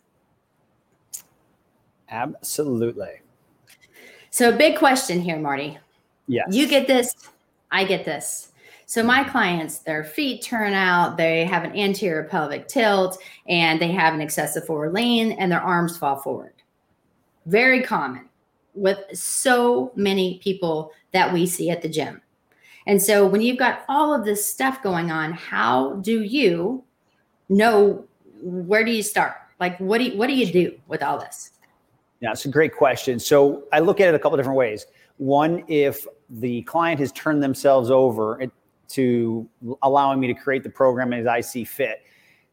[2.11, 3.21] Absolutely.
[4.31, 5.79] So, big question here, Marty.
[6.27, 6.49] Yes.
[6.51, 7.15] You get this,
[7.71, 8.53] I get this.
[8.87, 13.19] So, my clients, their feet turn out, they have an anterior pelvic tilt,
[13.49, 16.55] and they have an excessive forward lean, and their arms fall forward.
[17.47, 18.29] Very common
[18.75, 22.21] with so many people that we see at the gym.
[22.87, 26.85] And so, when you've got all of this stuff going on, how do you
[27.49, 28.05] know
[28.43, 29.35] where do you start?
[29.61, 31.51] Like, what do you, what do you do with all this?
[32.21, 33.19] Yeah, it's a great question.
[33.19, 34.87] So I look at it a couple different ways.
[35.19, 38.41] One, if the client has turned themselves over
[38.89, 39.49] to
[39.83, 42.03] allowing me to create the program as I see fit.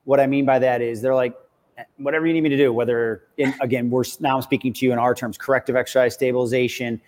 [0.04, 1.34] What I mean by that is they're like,
[1.78, 4.86] eh, whatever you need me to do, whether in, again, we're now I'm speaking to
[4.86, 7.01] you in our terms, corrective exercise stabilization.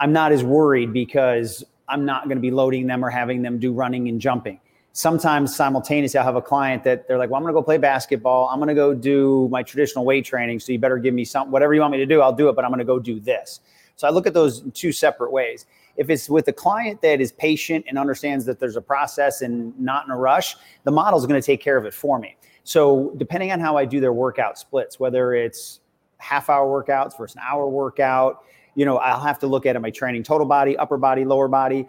[0.00, 3.58] I'm not as worried because I'm not going to be loading them or having them
[3.58, 4.60] do running and jumping
[4.98, 7.78] sometimes simultaneously, I'll have a client that they're like, well, I'm going to go play
[7.78, 8.48] basketball.
[8.48, 10.58] I'm going to go do my traditional weight training.
[10.58, 12.56] So you better give me some, whatever you want me to do, I'll do it,
[12.56, 13.60] but I'm going to go do this.
[13.94, 15.66] So I look at those two separate ways.
[15.96, 19.78] If it's with a client that is patient and understands that there's a process and
[19.78, 22.36] not in a rush, the model is going to take care of it for me.
[22.64, 25.78] So depending on how I do their workout splits, whether it's
[26.16, 28.42] half hour workouts versus an hour workout,
[28.74, 31.86] you know, I'll have to look at I training total body, upper body, lower body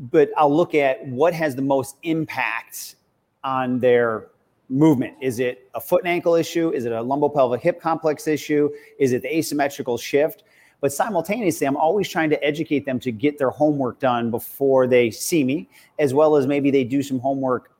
[0.00, 2.96] but I'll look at what has the most impact
[3.44, 4.28] on their
[4.70, 5.14] movement.
[5.20, 6.70] Is it a foot and ankle issue?
[6.70, 8.70] Is it a lumbopelvic hip complex issue?
[8.98, 10.44] Is it the asymmetrical shift?
[10.80, 15.10] But simultaneously, I'm always trying to educate them to get their homework done before they
[15.10, 17.72] see me, as well as maybe they do some homework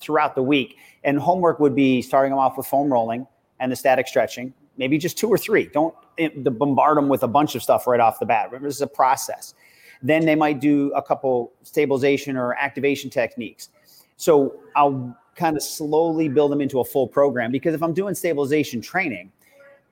[0.00, 0.76] throughout the week.
[1.04, 3.28] And homework would be starting them off with foam rolling
[3.60, 5.66] and the static stretching, maybe just two or three.
[5.66, 8.46] Don't eh, bombard them with a bunch of stuff right off the bat.
[8.46, 9.54] Remember, this is a process.
[10.02, 13.70] Then they might do a couple stabilization or activation techniques.
[14.16, 18.14] So I'll kind of slowly build them into a full program because if I'm doing
[18.14, 19.30] stabilization training,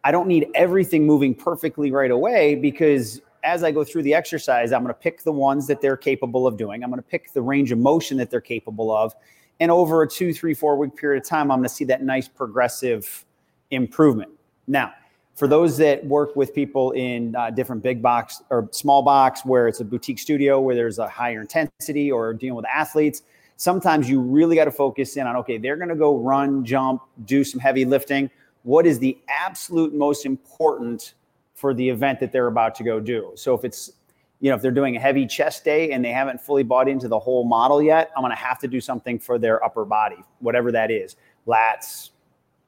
[0.05, 4.73] I don't need everything moving perfectly right away because as I go through the exercise,
[4.73, 6.83] I'm going to pick the ones that they're capable of doing.
[6.83, 9.15] I'm going to pick the range of motion that they're capable of.
[9.61, 12.03] And over a two, three, four week period of time, I'm going to see that
[12.03, 13.25] nice progressive
[13.71, 14.31] improvement.
[14.67, 14.93] Now,
[15.37, 19.69] for those that work with people in uh, different big box or small box where
[19.69, 23.23] it's a boutique studio where there's a higher intensity or dealing with athletes
[23.57, 27.03] sometimes you really got to focus in on okay they're going to go run jump
[27.25, 28.31] do some heavy lifting.
[28.63, 31.15] What is the absolute most important
[31.55, 33.33] for the event that they're about to go do?
[33.35, 33.93] So if it's
[34.41, 37.09] you know if they're doing a heavy chest day and they haven't fully bought into
[37.09, 40.23] the whole model yet i'm going to have to do something for their upper body
[40.41, 41.17] whatever that is.
[41.47, 42.11] Lats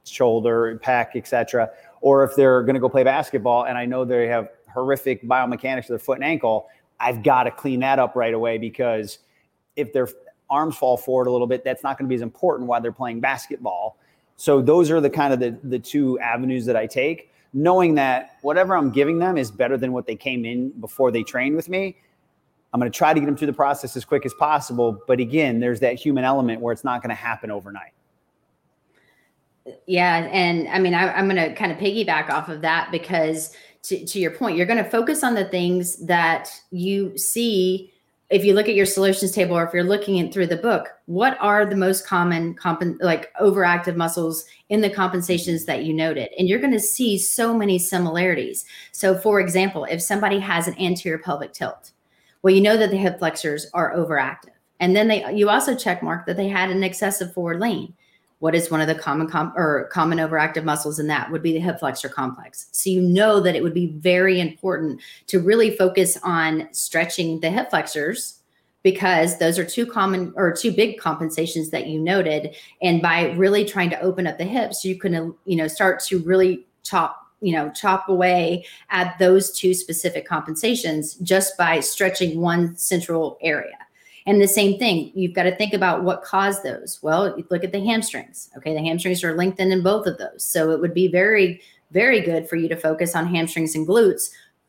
[0.04, 1.68] shoulder pec etc
[2.01, 5.83] or if they're going to go play basketball and I know they have horrific biomechanics
[5.85, 6.69] of their foot and ankle,
[7.01, 9.19] I've got to clean that up right away because
[9.77, 10.09] if their
[10.51, 12.93] arms fall forward a little bit, that's not going to be as important while they're
[12.93, 13.99] playing basketball.
[14.37, 18.37] So those are the kind of the, the two avenues that I take, knowing that
[18.43, 21.69] whatever I'm giving them is better than what they came in before they trained with
[21.69, 21.97] me.
[22.73, 25.03] I'm going to try to get them through the process as quick as possible.
[25.07, 27.93] But again, there's that human element where it's not going to happen overnight.
[29.87, 30.28] Yeah.
[30.33, 33.54] And I mean, I, am going to kind of piggyback off of that because
[33.85, 37.92] to, to your point, you're going to focus on the things that you see.
[38.31, 41.38] If you look at your solutions table, or if you're looking through the book, what
[41.40, 46.28] are the most common comp- like overactive muscles in the compensations that you noted?
[46.38, 48.66] And you're going to see so many similarities.
[48.92, 51.92] So, for example, if somebody has an anterior pelvic tilt,
[52.42, 54.50] well, you know that the hip flexors are overactive.
[54.81, 57.94] And then they you also check mark that they had an excessive forward lean
[58.40, 61.53] what is one of the common com- or common overactive muscles in that would be
[61.53, 62.68] the hip flexor complex.
[62.72, 67.51] So you know that it would be very important to really focus on stretching the
[67.51, 68.40] hip flexors
[68.85, 72.55] because those are two common or two big compensations that you noted.
[72.81, 76.20] And by really trying to open up the hips you can you know start to
[76.20, 82.77] really chop you know chop away at those two specific compensations just by stretching one
[82.77, 83.77] central area
[84.29, 86.99] and the same thing, you've got to think about what caused those.
[87.01, 88.51] Well, look at the hamstrings.
[88.59, 90.45] Okay, the hamstrings are lengthened in both of those.
[90.45, 91.62] So it would be very,
[91.93, 94.29] very good for you to focus on hamstrings and glutes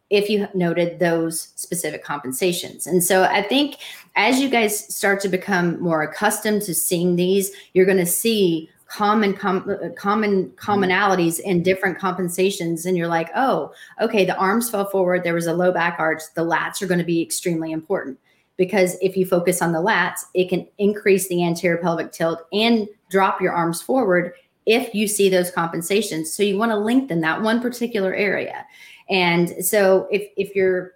[0.09, 2.87] if you noted those specific compensations.
[2.87, 3.79] And so I think
[4.15, 8.69] as you guys start to become more accustomed to seeing these, you're going to see
[8.87, 14.89] common com- common commonalities in different compensations and you're like oh okay the arms fell
[14.89, 18.17] forward there was a low back arch the lats are going to be extremely important
[18.59, 22.89] because if you focus on the lats, it can increase the anterior pelvic tilt and
[23.09, 24.33] drop your arms forward
[24.65, 26.33] if you see those compensations.
[26.33, 28.65] So you want to lengthen that one particular area.
[29.09, 30.95] And so if if you're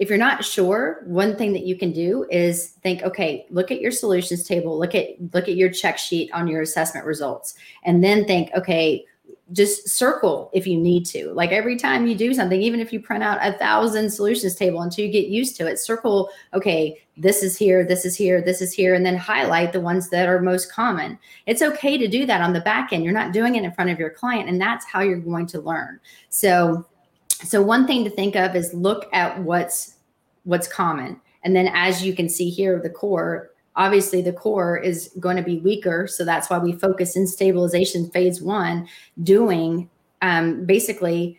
[0.00, 3.80] if you're not sure, one thing that you can do is think, okay, look at
[3.80, 8.02] your solutions table, look at look at your check sheet on your assessment results, and
[8.02, 9.04] then think, okay,
[9.54, 11.32] just circle if you need to.
[11.32, 14.82] Like every time you do something, even if you print out a thousand solutions table
[14.82, 18.60] until you get used to it, circle, okay, this is here, this is here, this
[18.60, 21.18] is here, and then highlight the ones that are most common.
[21.46, 23.04] It's okay to do that on the back end.
[23.04, 25.60] You're not doing it in front of your client, and that's how you're going to
[25.60, 26.00] learn.
[26.28, 26.84] So,
[27.28, 29.94] so one thing to think of is look at what's
[30.42, 31.20] what's common.
[31.42, 35.42] And then as you can see here, the core, obviously the core is going to
[35.42, 38.88] be weaker so that's why we focus in stabilization phase one
[39.22, 39.88] doing
[40.22, 41.38] um, basically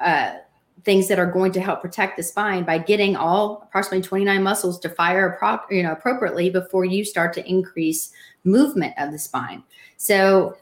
[0.00, 0.34] uh,
[0.84, 4.78] things that are going to help protect the spine by getting all approximately 29 muscles
[4.78, 5.38] to fire
[5.70, 8.12] you know appropriately before you start to increase
[8.44, 9.62] movement of the spine.
[9.96, 10.56] So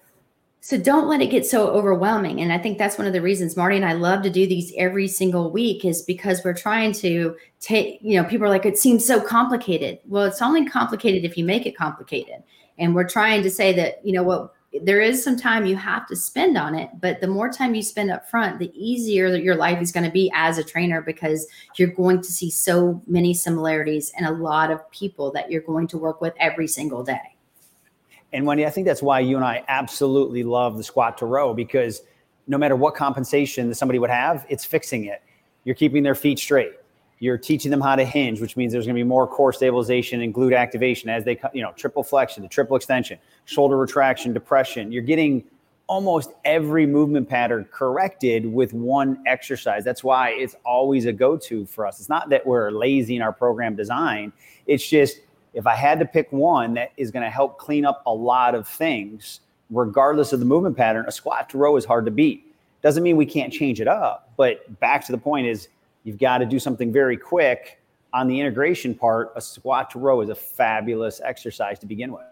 [0.65, 2.41] so don't let it get so overwhelming.
[2.41, 4.73] And I think that's one of the reasons Marty and I love to do these
[4.79, 8.79] every single week is because we're trying to take, you know, people are like, it
[8.79, 9.99] seems so complicated.
[10.07, 12.43] Well, it's only complicated if you make it complicated.
[12.79, 16.07] And we're trying to say that, you know, what there is some time you have
[16.07, 19.43] to spend on it, but the more time you spend up front, the easier that
[19.43, 21.47] your life is going to be as a trainer because
[21.77, 25.89] you're going to see so many similarities and a lot of people that you're going
[25.89, 27.34] to work with every single day.
[28.35, 31.55] And Wendy, I think that's why you and I absolutely love the squat to row
[31.55, 32.03] because
[32.49, 35.23] no matter what compensation that somebody would have, it's fixing it.
[35.63, 36.73] You're keeping their feet straight.
[37.21, 40.21] You're teaching them how to hinge, which means there's going to be more core stabilization
[40.21, 44.91] and glute activation as they, you know, triple flexion, the triple extension, shoulder retraction, depression.
[44.91, 45.45] You're getting
[45.87, 49.85] almost every movement pattern corrected with one exercise.
[49.85, 52.01] That's why it's always a go to for us.
[52.01, 54.33] It's not that we're lazy in our program design,
[54.67, 55.21] it's just
[55.55, 58.55] if I had to pick one that is going to help clean up a lot
[58.55, 59.41] of things,
[59.71, 62.55] regardless of the movement pattern, a squat to row is hard to beat.
[62.83, 65.69] Doesn't mean we can't change it up, but back to the point is
[66.03, 67.81] you've got to do something very quick
[68.13, 69.33] on the integration part.
[69.37, 72.25] A squat to row is a fabulous exercise to begin with.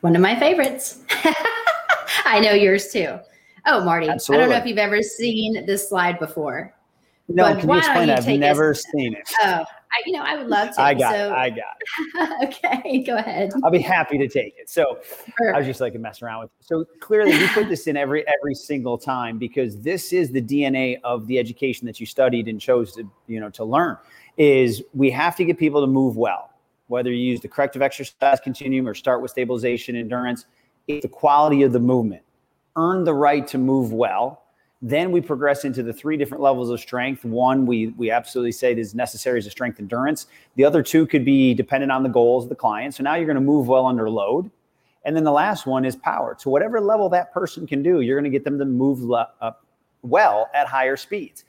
[0.00, 1.00] One of my favorites.
[2.24, 3.18] I know yours too.
[3.66, 4.42] Oh, Marty, Absolutely.
[4.42, 6.74] I don't know if you've ever seen this slide before.
[7.28, 8.08] No, can you explain?
[8.08, 9.28] You I've never us, seen it.
[9.42, 10.80] Oh, I, you know, I would love to.
[10.80, 11.32] I got so, it.
[11.32, 12.54] I got it.
[12.64, 13.52] okay, go ahead.
[13.64, 14.68] I'll be happy to take it.
[14.68, 14.98] So.
[15.54, 16.50] I was just like to mess around with.
[16.60, 16.66] It.
[16.66, 20.98] So clearly, we put this in every every single time because this is the DNA
[21.04, 23.96] of the education that you studied and chose to you know to learn.
[24.36, 26.50] Is we have to get people to move well,
[26.88, 30.46] whether you use the corrective exercise continuum or start with stabilization endurance.
[30.86, 32.22] It's the quality of the movement.
[32.76, 34.42] Earn the right to move well
[34.80, 37.24] then we progress into the three different levels of strength.
[37.24, 40.26] One, we we absolutely say is necessary as a strength endurance.
[40.54, 42.94] The other two could be dependent on the goals of the client.
[42.94, 44.50] So now you're going to move well under load.
[45.04, 46.36] And then the last one is power.
[46.40, 49.30] To whatever level that person can do, you're going to get them to move le-
[49.40, 49.64] up
[50.02, 51.44] well at higher speeds.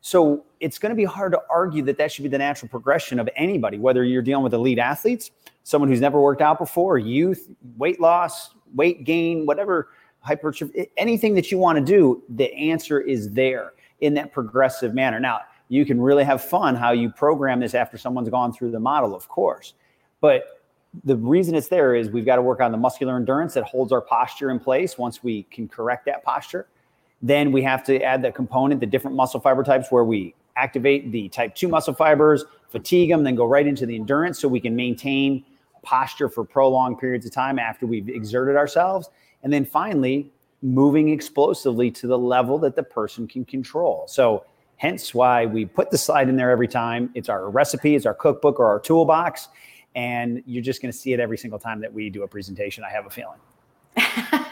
[0.00, 3.18] So it's going to be hard to argue that that should be the natural progression
[3.18, 5.30] of anybody, whether you're dealing with elite athletes,
[5.62, 9.88] someone who's never worked out before, youth, weight loss, weight gain, whatever
[10.24, 15.20] hypertrophy, anything that you want to do, the answer is there in that progressive manner.
[15.20, 18.80] Now, you can really have fun how you program this after someone's gone through the
[18.80, 19.74] model, of course.
[20.20, 20.62] But
[21.04, 23.92] the reason it's there is we've got to work on the muscular endurance that holds
[23.92, 26.66] our posture in place once we can correct that posture.
[27.22, 31.10] Then we have to add that component, the different muscle fiber types, where we activate
[31.10, 34.60] the type 2 muscle fibers, fatigue them, then go right into the endurance so we
[34.60, 35.44] can maintain
[35.82, 39.10] posture for prolonged periods of time after we've exerted ourselves.
[39.44, 44.06] And then finally, moving explosively to the level that the person can control.
[44.08, 44.44] So,
[44.76, 47.10] hence why we put the slide in there every time.
[47.14, 49.48] It's our recipe, it's our cookbook or our toolbox.
[49.94, 52.82] And you're just going to see it every single time that we do a presentation,
[52.82, 53.38] I have a feeling.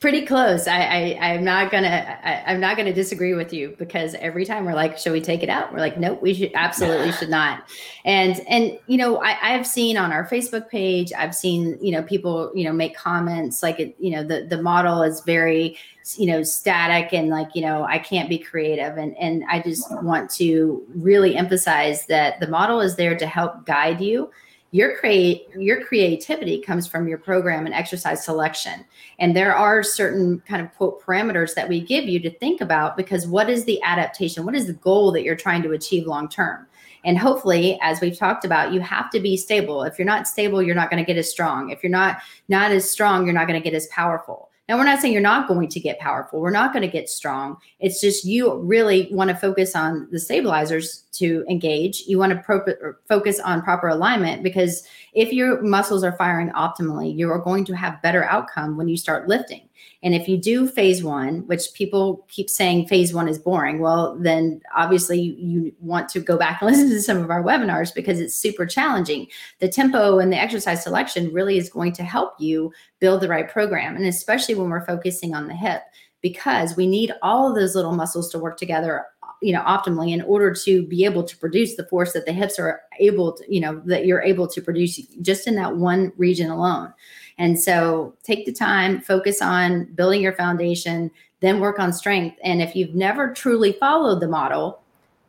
[0.00, 0.68] pretty close.
[0.68, 4.64] I, I am not gonna I, am not gonna disagree with you because every time
[4.64, 5.72] we're like, should we take it out?
[5.72, 7.64] We're like, nope, we should absolutely should not.
[8.04, 12.02] And and you know, I, I've seen on our Facebook page, I've seen you know
[12.02, 15.76] people you know make comments like it, you know the the model is very
[16.16, 19.90] you know static and like you know I can't be creative and and I just
[20.02, 24.30] want to really emphasize that the model is there to help guide you
[24.70, 28.84] your create your creativity comes from your program and exercise selection.
[29.18, 32.96] And there are certain kind of quote parameters that we give you to think about
[32.96, 34.44] because what is the adaptation?
[34.44, 36.66] What is the goal that you're trying to achieve long term?
[37.04, 39.84] And hopefully as we've talked about you have to be stable.
[39.84, 41.70] If you're not stable you're not going to get as strong.
[41.70, 44.84] If you're not not as strong you're not going to get as powerful now, we're
[44.84, 46.40] not saying you're not going to get powerful.
[46.40, 47.56] We're not going to get strong.
[47.80, 52.02] It's just you really want to focus on the stabilizers to engage.
[52.06, 54.82] You want to pro- er, focus on proper alignment because
[55.14, 58.98] if your muscles are firing optimally, you are going to have better outcome when you
[58.98, 59.67] start lifting.
[60.02, 64.16] And if you do phase one, which people keep saying phase one is boring, well,
[64.18, 68.20] then obviously you want to go back and listen to some of our webinars because
[68.20, 69.26] it's super challenging.
[69.58, 73.48] The tempo and the exercise selection really is going to help you build the right
[73.48, 73.96] program.
[73.96, 75.82] And especially when we're focusing on the hip,
[76.20, 79.06] because we need all of those little muscles to work together
[79.40, 82.58] you know optimally in order to be able to produce the force that the hips
[82.58, 86.50] are able to you know that you're able to produce just in that one region
[86.50, 86.92] alone
[87.38, 92.36] and so take the time, focus on building your foundation, then work on strength.
[92.42, 94.82] And if you've never truly followed the model,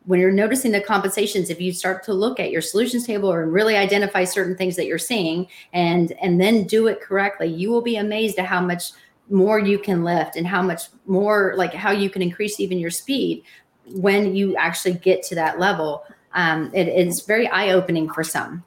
[0.06, 3.46] when you're noticing the compensations, if you start to look at your solutions table or
[3.46, 7.82] really identify certain things that you're seeing and and then do it correctly, you will
[7.82, 8.92] be amazed at how much
[9.28, 12.90] more you can lift and how much more like how you can increase even your
[12.90, 13.44] speed
[13.92, 16.02] when you actually get to that level.
[16.32, 18.64] Um, it is very eye opening for some.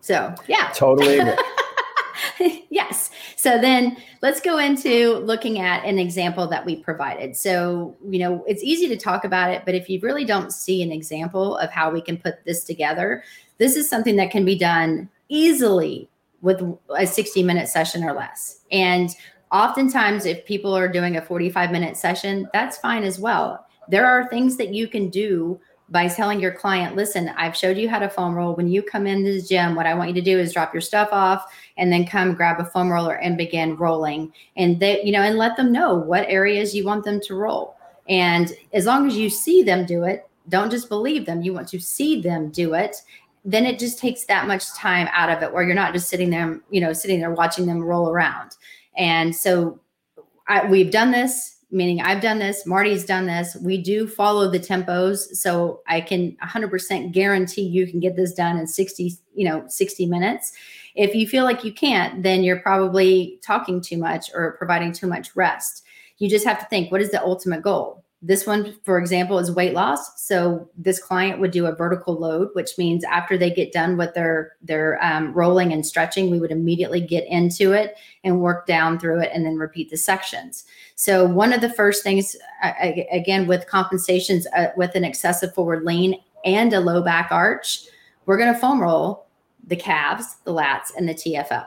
[0.00, 0.70] So, yeah.
[0.74, 1.20] Totally
[2.70, 3.10] yes.
[3.36, 7.36] So then let's go into looking at an example that we provided.
[7.36, 10.82] So, you know, it's easy to talk about it, but if you really don't see
[10.82, 13.22] an example of how we can put this together,
[13.58, 16.08] this is something that can be done easily
[16.42, 16.62] with
[16.96, 18.60] a 60 minute session or less.
[18.72, 19.14] And
[19.52, 23.66] oftentimes, if people are doing a 45 minute session, that's fine as well.
[23.88, 27.88] There are things that you can do by telling your client, listen, I've showed you
[27.88, 28.54] how to foam roll.
[28.54, 30.80] When you come into the gym, what I want you to do is drop your
[30.80, 34.32] stuff off and then come grab a foam roller and begin rolling.
[34.56, 37.76] And they, you know, and let them know what areas you want them to roll.
[38.08, 41.42] And as long as you see them do it, don't just believe them.
[41.42, 42.96] You want to see them do it.
[43.44, 46.30] Then it just takes that much time out of it where you're not just sitting
[46.30, 48.56] there, you know, sitting there watching them roll around.
[48.96, 49.80] And so
[50.46, 53.56] I, we've done this meaning I've done this, Marty's done this.
[53.62, 58.58] We do follow the tempos, so I can 100% guarantee you can get this done
[58.58, 60.52] in 60, you know, 60 minutes.
[60.94, 65.06] If you feel like you can't, then you're probably talking too much or providing too
[65.06, 65.84] much rest.
[66.18, 67.99] You just have to think, what is the ultimate goal?
[68.22, 70.22] This one, for example, is weight loss.
[70.22, 74.12] So this client would do a vertical load, which means after they get done with
[74.12, 78.98] their their um, rolling and stretching, we would immediately get into it and work down
[78.98, 80.64] through it, and then repeat the sections.
[80.96, 82.36] So one of the first things,
[83.10, 87.86] again, with compensations uh, with an excessive forward lean and a low back arch,
[88.26, 89.26] we're going to foam roll
[89.66, 91.66] the calves, the lats, and the TFL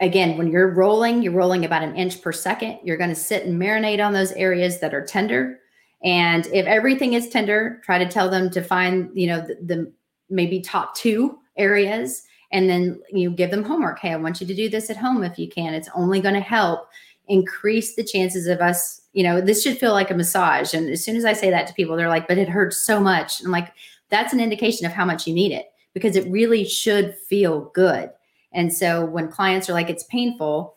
[0.00, 2.78] again, when you're rolling, you're rolling about an inch per second.
[2.84, 5.58] You're going to sit and marinate on those areas that are tender.
[6.04, 9.92] And if everything is tender, try to tell them to find, you know, the, the
[10.30, 13.98] maybe top two areas and then you give them homework.
[13.98, 15.74] Hey, I want you to do this at home if you can.
[15.74, 16.88] It's only going to help
[17.26, 20.72] increase the chances of us, you know, this should feel like a massage.
[20.72, 23.00] And as soon as I say that to people, they're like, but it hurts so
[23.00, 23.42] much.
[23.42, 23.72] I'm like,
[24.08, 28.10] that's an indication of how much you need it because it really should feel good.
[28.52, 30.76] And so when clients are like, it's painful,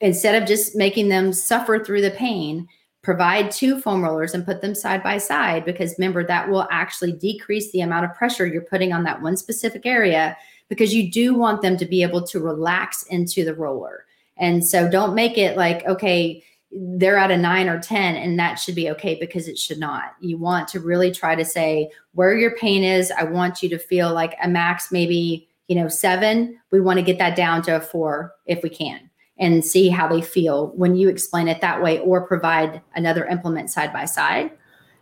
[0.00, 2.68] instead of just making them suffer through the pain,
[3.02, 7.12] provide two foam rollers and put them side by side because remember that will actually
[7.12, 10.36] decrease the amount of pressure you're putting on that one specific area
[10.68, 14.04] because you do want them to be able to relax into the roller.
[14.36, 16.42] And so don't make it like, okay,
[16.72, 20.14] they're at a nine or 10, and that should be okay because it should not.
[20.20, 23.10] You want to really try to say where your pain is.
[23.10, 27.02] I want you to feel like a max, maybe you know, seven, we want to
[27.02, 29.08] get that down to a four if we can
[29.38, 33.70] and see how they feel when you explain it that way or provide another implement
[33.70, 34.50] side by side.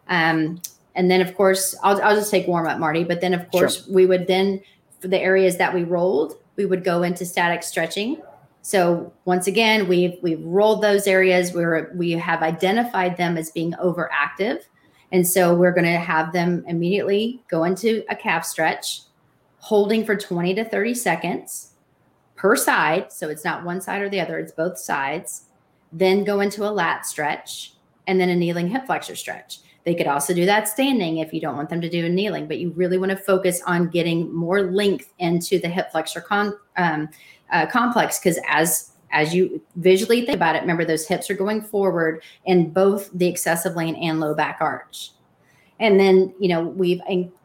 [0.09, 0.61] Um,
[0.95, 3.03] and then, of course, I'll, I'll just take warm up, Marty.
[3.03, 3.95] But then, of course, sure.
[3.95, 4.61] we would then,
[5.01, 8.21] for the areas that we rolled, we would go into static stretching.
[8.61, 13.73] So once again, we've we've rolled those areas where we have identified them as being
[13.83, 14.65] overactive,
[15.13, 19.08] and so we're going to have them immediately go into a calf stretch
[19.69, 21.75] holding for 20 to 30 seconds
[22.37, 23.13] per side.
[23.13, 25.45] So it's not one side or the other, it's both sides.
[25.93, 27.75] Then go into a lat stretch
[28.07, 29.59] and then a kneeling hip flexor stretch.
[29.85, 32.49] They could also do that standing if you don't want them to do a kneeling,
[32.49, 36.59] but you really want to focus on getting more length into the hip flexor con,
[36.79, 37.11] um,
[37.53, 41.61] uh, complex because as as you visually think about it, remember those hips are going
[41.61, 45.11] forward in both the excessive lean and low back arch.
[45.79, 47.01] And then, you know, we've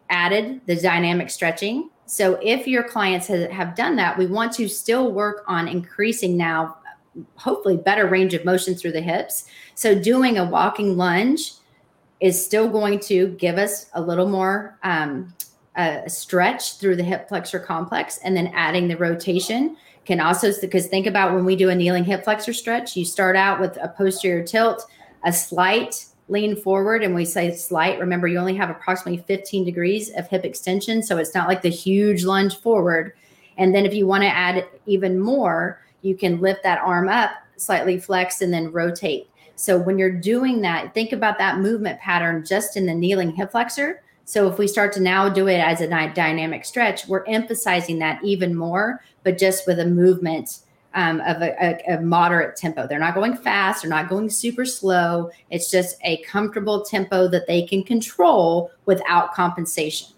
[0.10, 5.12] added the dynamic stretching so if your clients have, done that, we want to still
[5.12, 6.78] work on increasing now,
[7.38, 9.46] hopefully better range of motion through the hips.
[9.74, 11.54] So doing a walking lunge
[12.20, 15.34] is still going to give us a little more um,
[16.06, 21.08] stretch through the hip flexor complex, and then adding the rotation can also because think
[21.08, 24.44] about when we do a kneeling hip flexor stretch, you start out with a posterior
[24.44, 24.86] tilt,
[25.26, 30.10] a slight lean forward and we say slight, remember you only have approximately 15 degrees
[30.16, 31.04] of hip extension.
[31.04, 33.14] So it's not like the huge lunge forward.
[33.58, 37.32] And then if you want to add even more, you can lift that arm up,
[37.58, 39.30] slightly flex, and then rotate.
[39.56, 43.52] So when you're doing that, think about that movement pattern just in the kneeling hip
[43.52, 44.02] flexor.
[44.26, 48.24] So if we start to now do it as a dynamic stretch, we're emphasizing that
[48.24, 50.60] even more, but just with a movement
[50.94, 52.88] um, of a, a, a, moderate tempo.
[52.88, 55.32] They're not going fast, they're not going super slow.
[55.50, 60.10] It's just a comfortable tempo that they can control without compensation.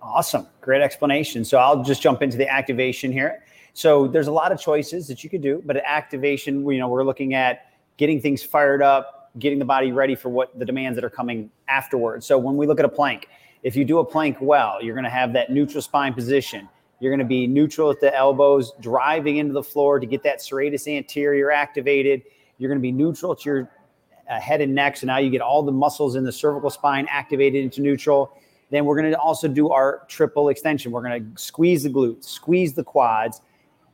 [0.00, 0.46] Awesome.
[0.60, 1.44] Great explanation.
[1.44, 3.42] So I'll just jump into the activation here.
[3.74, 7.04] So there's a lot of choices that you could do, but activation, you know, we're
[7.04, 11.04] looking at getting things fired up, getting the body ready for what the demands that
[11.04, 12.26] are coming afterwards.
[12.26, 13.28] So when we look at a plank,
[13.62, 16.68] if you do a plank well, you're going to have that neutral spine position
[17.00, 20.40] you're going to be neutral at the elbows, driving into the floor to get that
[20.40, 22.22] serratus anterior activated.
[22.58, 23.70] You're going to be neutral to your
[24.28, 24.96] uh, head and neck.
[24.96, 28.32] So now you get all the muscles in the cervical spine activated into neutral.
[28.70, 30.90] Then we're going to also do our triple extension.
[30.92, 33.40] We're going to squeeze the glutes, squeeze the quads,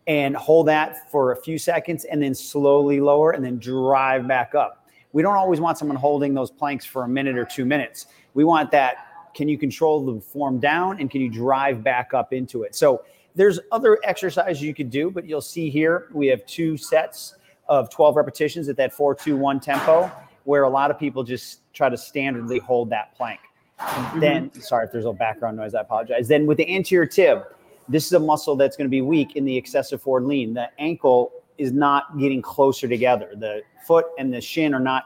[0.06, 4.54] and hold that for a few seconds and then slowly lower and then drive back
[4.54, 4.88] up.
[5.12, 8.06] We don't always want someone holding those planks for a minute or two minutes.
[8.34, 8.96] We want that
[9.34, 12.74] can you control the form down and can you drive back up into it?
[12.74, 13.04] So
[13.34, 17.36] there's other exercises you could do, but you'll see here we have two sets
[17.68, 20.10] of 12 repetitions at that 421 tempo
[20.44, 23.40] where a lot of people just try to standardly hold that plank.
[23.80, 24.20] Mm-hmm.
[24.20, 26.28] Then, sorry if there's a background noise, I apologize.
[26.28, 27.42] Then with the anterior tib,
[27.88, 30.54] this is a muscle that's going to be weak in the excessive forward lean.
[30.54, 33.32] The ankle is not getting closer together.
[33.36, 35.04] The foot and the shin are not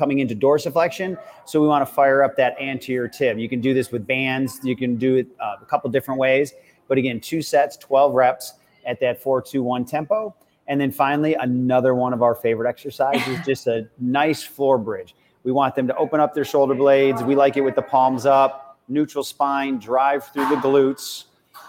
[0.00, 1.18] coming into dorsiflexion.
[1.44, 3.38] So we want to fire up that anterior tib.
[3.38, 4.58] You can do this with bands.
[4.64, 6.54] You can do it uh, a couple different ways.
[6.88, 8.54] But again, two sets, 12 reps
[8.86, 10.34] at that 4-2-1 tempo.
[10.68, 15.14] And then finally, another one of our favorite exercises, just a nice floor bridge.
[15.44, 17.22] We want them to open up their shoulder blades.
[17.22, 21.24] We like it with the palms up, neutral spine, drive through the glutes,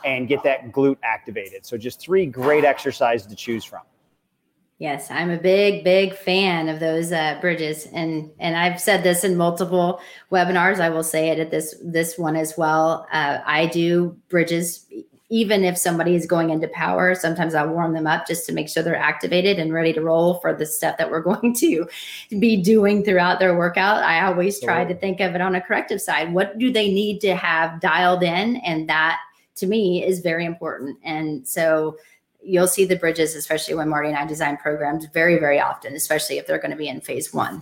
[0.05, 1.65] and get that glute activated.
[1.65, 3.81] So just three great exercises to choose from.
[4.81, 9.23] Yes, I'm a big, big fan of those uh, bridges, and and I've said this
[9.23, 10.01] in multiple
[10.31, 10.79] webinars.
[10.79, 13.05] I will say it at this this one as well.
[13.13, 14.87] Uh, I do bridges,
[15.29, 17.13] even if somebody is going into power.
[17.13, 20.39] Sometimes I warm them up just to make sure they're activated and ready to roll
[20.39, 21.87] for the stuff that we're going to
[22.39, 24.01] be doing throughout their workout.
[24.01, 26.33] I always try to think of it on a corrective side.
[26.33, 29.19] What do they need to have dialed in, and that
[29.57, 30.97] to me is very important.
[31.03, 31.97] And so
[32.43, 36.37] you'll see the bridges, especially when Marty and I design programs, very, very often, especially
[36.37, 37.61] if they're going to be in phase one.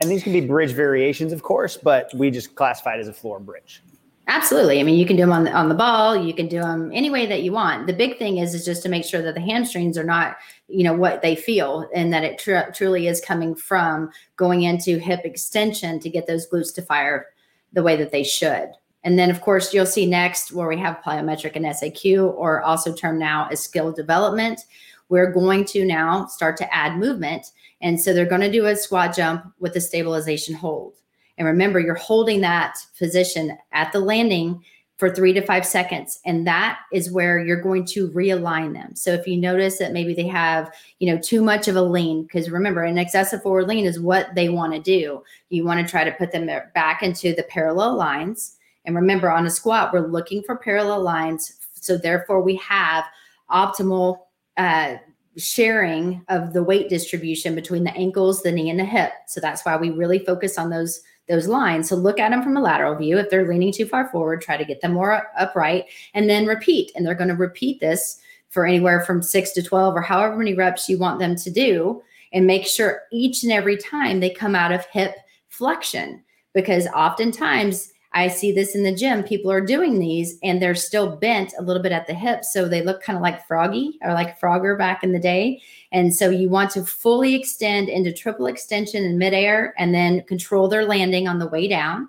[0.00, 3.12] And these can be bridge variations, of course, but we just classify it as a
[3.12, 3.82] floor bridge.
[4.26, 4.80] Absolutely.
[4.80, 6.16] I mean, you can do them on the, on the ball.
[6.16, 7.86] You can do them any way that you want.
[7.86, 10.82] The big thing is is just to make sure that the hamstrings are not, you
[10.82, 15.20] know, what they feel, and that it tr- truly is coming from going into hip
[15.24, 17.26] extension to get those glutes to fire
[17.74, 18.70] the way that they should.
[19.04, 22.92] And then, of course, you'll see next where we have plyometric and SAQ, or also
[22.92, 24.62] termed now as skill development.
[25.10, 27.52] We're going to now start to add movement.
[27.82, 30.94] And so they're going to do a squat jump with a stabilization hold.
[31.36, 34.64] And remember, you're holding that position at the landing
[34.96, 36.20] for three to five seconds.
[36.24, 38.94] And that is where you're going to realign them.
[38.94, 42.22] So if you notice that maybe they have, you know, too much of a lean,
[42.22, 45.22] because remember, an excessive forward lean is what they want to do.
[45.50, 49.46] You want to try to put them back into the parallel lines and remember, on
[49.46, 51.58] a squat, we're looking for parallel lines.
[51.74, 53.04] So therefore, we have
[53.50, 54.18] optimal
[54.56, 54.96] uh,
[55.36, 59.12] sharing of the weight distribution between the ankles, the knee, and the hip.
[59.26, 61.88] So that's why we really focus on those those lines.
[61.88, 63.16] So look at them from a lateral view.
[63.16, 66.92] If they're leaning too far forward, try to get them more upright, and then repeat.
[66.94, 68.20] And they're going to repeat this
[68.50, 72.02] for anywhere from six to twelve, or however many reps you want them to do,
[72.34, 75.16] and make sure each and every time they come out of hip
[75.48, 76.22] flexion,
[76.52, 79.24] because oftentimes I see this in the gym.
[79.24, 82.52] People are doing these and they're still bent a little bit at the hips.
[82.52, 85.60] So they look kind of like froggy or like Frogger back in the day.
[85.90, 90.68] And so you want to fully extend into triple extension in midair and then control
[90.68, 92.08] their landing on the way down.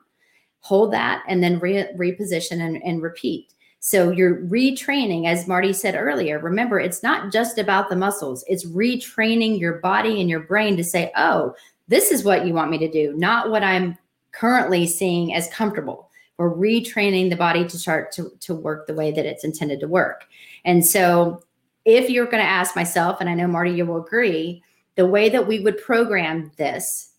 [0.59, 3.51] Hold that and then re- reposition and, and repeat.
[3.79, 6.39] So you're retraining, as Marty said earlier.
[6.39, 10.83] Remember, it's not just about the muscles, it's retraining your body and your brain to
[10.83, 11.55] say, oh,
[11.87, 13.95] this is what you want me to do, not what I'm
[14.37, 16.09] currently seeing as comfortable.
[16.37, 19.87] We're retraining the body to start to, to work the way that it's intended to
[19.87, 20.25] work.
[20.65, 21.41] And so,
[21.85, 24.63] if you're going to ask myself, and I know Marty, you will agree,
[24.95, 27.11] the way that we would program this,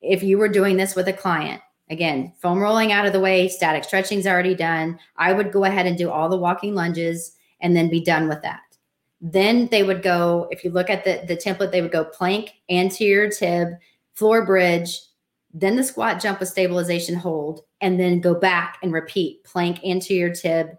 [0.00, 1.60] if you were doing this with a client,
[1.90, 4.98] again, foam rolling out of the way, static stretching is already done.
[5.16, 8.42] I would go ahead and do all the walking lunges and then be done with
[8.42, 8.60] that.
[9.20, 12.50] Then they would go, if you look at the, the template, they would go plank,
[12.70, 13.70] anterior tib,
[14.14, 15.00] floor bridge,
[15.52, 20.34] then the squat jump with stabilization hold, and then go back and repeat plank anterior
[20.34, 20.70] tib,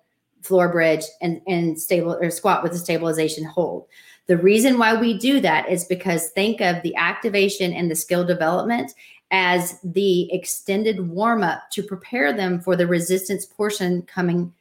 [0.41, 3.87] floor bridge, and, and stable or squat with a stabilization hold.
[4.27, 8.25] The reason why we do that is because think of the activation and the skill
[8.25, 8.93] development
[9.31, 14.53] as the extended warm up to prepare them for the resistance portion coming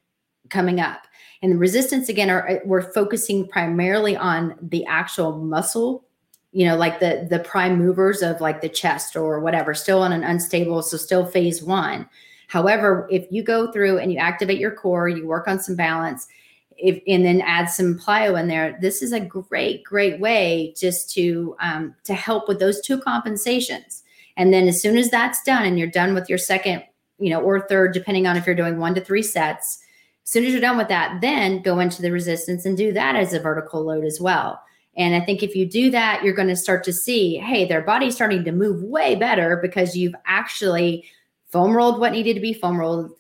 [0.49, 1.07] coming up.
[1.41, 6.05] And the resistance again are we're focusing primarily on the actual muscle
[6.53, 10.13] you know like the the prime movers of like the chest or whatever still on
[10.13, 12.09] an unstable so still phase one.
[12.49, 16.29] However if you go through and you activate your core you work on some balance
[16.77, 21.11] if and then add some plyo in there this is a great great way just
[21.15, 24.03] to um, to help with those two compensations.
[24.37, 26.85] And then as soon as that's done and you're done with your second
[27.19, 29.79] you know or third depending on if you're doing one to three sets
[30.25, 33.17] as soon as you're done with that then go into the resistance and do that
[33.17, 34.61] as a vertical load as well
[34.97, 37.81] and I think if you do that, you're going to start to see, hey, their
[37.81, 41.05] body's starting to move way better because you've actually
[41.47, 43.13] foam rolled what needed to be foam rolled,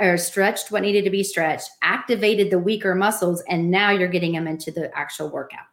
[0.00, 4.32] or stretched what needed to be stretched, activated the weaker muscles, and now you're getting
[4.32, 5.66] them into the actual workout.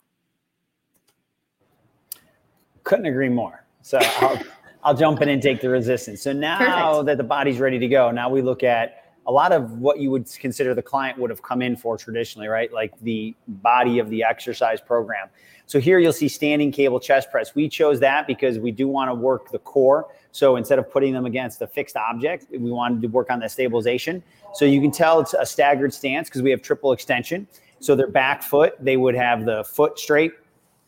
[2.84, 3.64] Couldn't agree more.
[3.82, 4.39] So I'll,
[4.84, 6.22] I'll jump in and take the resistance.
[6.22, 7.06] So now Perfect.
[7.08, 9.01] that the body's ready to go, now we look at
[9.32, 12.49] a lot of what you would consider the client would have come in for traditionally,
[12.49, 12.71] right?
[12.73, 15.29] Like the body of the exercise program.
[15.67, 17.55] So here you'll see standing cable chest press.
[17.55, 20.13] We chose that because we do want to work the core.
[20.34, 23.51] So instead of putting them against a fixed object, we wanted to work on that
[23.51, 24.21] stabilization.
[24.53, 27.47] So you can tell it's a staggered stance because we have triple extension.
[27.79, 30.34] So their back foot, they would have the foot straight,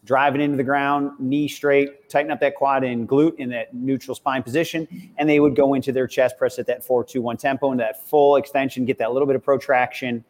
[0.05, 4.15] driving into the ground, knee straight, tighten up that quad and glute in that neutral
[4.15, 4.87] spine position.
[5.17, 7.83] And they would go into their chest press at that 4 2 1 tempo, into
[7.83, 10.23] that full extension, get that little bit of protraction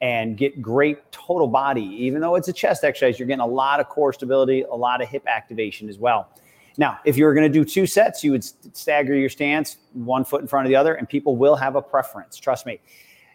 [0.00, 1.82] and get great total body.
[1.82, 5.02] Even though it's a chest exercise, you're getting a lot of core stability, a lot
[5.02, 6.30] of hip activation as well.
[6.78, 8.44] Now, if you were going to do two sets, you would
[8.74, 11.82] stagger your stance, one foot in front of the other, and people will have a
[11.82, 12.38] preference.
[12.38, 12.80] Trust me.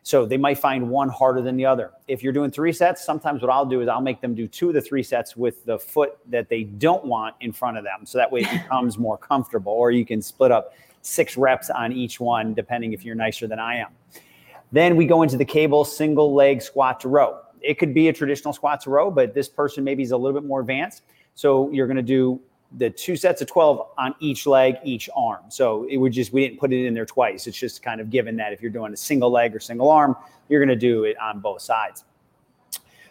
[0.05, 1.89] So they might find one harder than the other.
[2.07, 4.67] If you're doing three sets, sometimes what I'll do is I'll make them do two
[4.67, 8.05] of the three sets with the foot that they don't want in front of them.
[8.05, 9.71] So that way it becomes more comfortable.
[9.71, 13.57] Or you can split up six reps on each one, depending if you're nicer than
[13.57, 13.87] I am.
[14.71, 17.39] Then we go into the cable single leg squat to row.
[17.61, 20.39] It could be a traditional squat to row, but this person maybe is a little
[20.39, 21.01] bit more advanced.
[21.33, 22.39] So you're going to do
[22.77, 25.43] the two sets of 12 on each leg, each arm.
[25.49, 27.47] So it would just, we didn't put it in there twice.
[27.47, 30.15] It's just kind of given that if you're doing a single leg or single arm,
[30.49, 32.03] you're going to do it on both sides.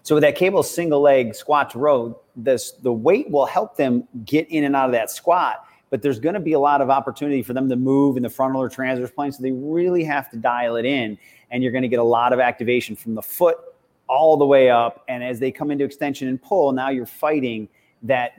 [0.03, 4.07] So with that cable single leg squat to row, this, the weight will help them
[4.27, 6.91] get in and out of that squat, but there's going to be a lot of
[6.91, 9.33] opportunity for them to move in the frontal or transverse plane.
[9.33, 11.17] So they really have to dial it in
[11.51, 13.57] and you're going to get a lot of activation from the foot
[14.09, 15.05] all the way up.
[15.09, 17.67] And as they come into extension and pull, now you're fighting–
[18.05, 18.33] that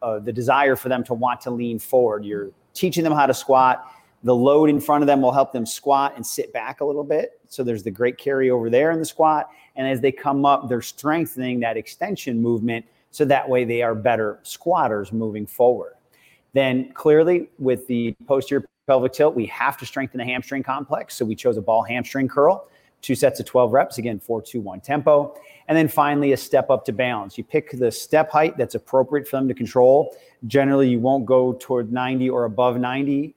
[0.00, 2.24] uh, the desire for them to want to lean forward.
[2.24, 3.86] You're teaching them how to squat.
[4.24, 7.04] The load in front of them will help them squat and sit back a little
[7.04, 7.40] bit.
[7.48, 9.50] So there's the great carry over there in the squat.
[9.76, 12.86] And as they come up, they're strengthening that extension movement.
[13.10, 15.94] So that way they are better squatters moving forward.
[16.54, 21.14] Then clearly with the posterior pelvic tilt, we have to strengthen the hamstring complex.
[21.14, 22.68] So we chose a ball hamstring curl
[23.02, 25.34] two sets of 12 reps, again, four, two, one tempo.
[25.68, 27.36] And then finally, a step up to balance.
[27.36, 30.16] You pick the step height that's appropriate for them to control.
[30.46, 33.34] Generally, you won't go toward 90 or above 90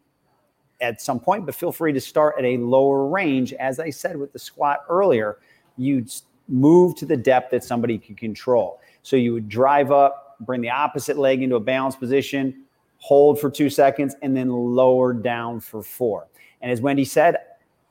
[0.82, 3.53] at some point, but feel free to start at a lower range.
[3.53, 5.39] As I said with the squat earlier,
[5.78, 6.11] you'd
[6.47, 8.80] move to the depth that somebody can control.
[9.01, 12.63] So you would drive up, bring the opposite leg into a balanced position,
[12.97, 16.28] hold for two seconds, and then lower down for four.
[16.61, 17.38] And as Wendy said,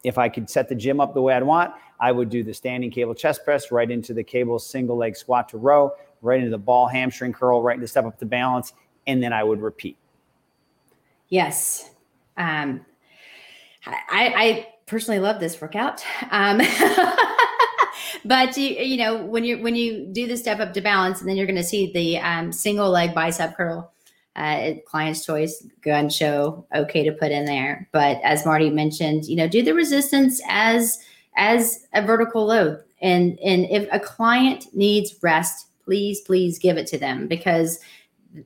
[0.04, 2.54] if I could set the gym up the way I'd want, I would do the
[2.54, 6.50] standing cable chest press right into the cable single leg squat to row, right into
[6.50, 8.74] the ball hamstring curl, right into step up to balance,
[9.06, 9.96] and then I would repeat.
[11.28, 11.90] Yes.
[12.36, 12.84] Um,
[13.86, 16.04] I, I personally love this workout.
[16.30, 16.58] Um,
[18.24, 21.28] but you, you know, when you when you do the step up to balance, and
[21.28, 23.93] then you're going to see the um, single leg bicep curl
[24.36, 27.88] uh, client's choice gun show okay to put in there.
[27.92, 30.98] But as marty mentioned you know do the resistance as
[31.36, 32.82] as a vertical load.
[33.00, 37.78] And and if a client needs rest please please give it to them because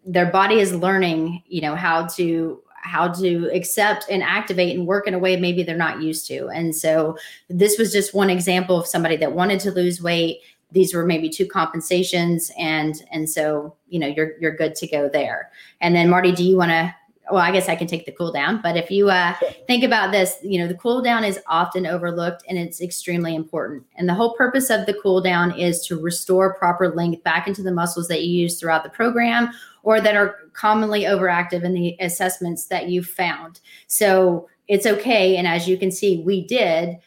[0.04, 5.06] their body is learning you know how to how to accept and activate and work
[5.06, 6.48] in a way maybe they're not used to.
[6.48, 7.16] And so
[7.48, 10.40] this was just one example of somebody that wanted to lose weight
[10.72, 15.08] these were maybe two compensations and and so you know you're you're good to go
[15.08, 15.50] there.
[15.80, 16.94] And then marty do you want to
[17.30, 19.34] well i guess i can take the cool down but if you uh,
[19.66, 23.84] think about this you know the cool down is often overlooked and it's extremely important.
[23.96, 27.62] And the whole purpose of the cool down is to restore proper length back into
[27.62, 29.50] the muscles that you use throughout the program
[29.82, 33.60] or that are commonly overactive in the assessments that you found.
[33.86, 36.98] So it's okay and as you can see we did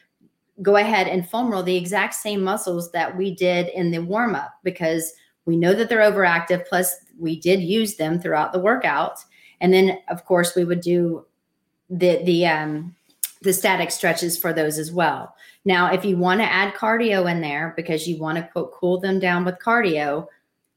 [0.62, 4.36] go ahead and foam roll the exact same muscles that we did in the warm
[4.36, 5.14] up because
[5.45, 6.66] we know that they're overactive.
[6.68, 9.20] Plus, we did use them throughout the workout.
[9.59, 11.26] And then, of course, we would do
[11.89, 12.95] the the um,
[13.41, 15.36] the static stretches for those as well.
[15.66, 18.99] Now, if you want to add cardio in there because you want to quote cool
[18.99, 20.28] them down with cardio,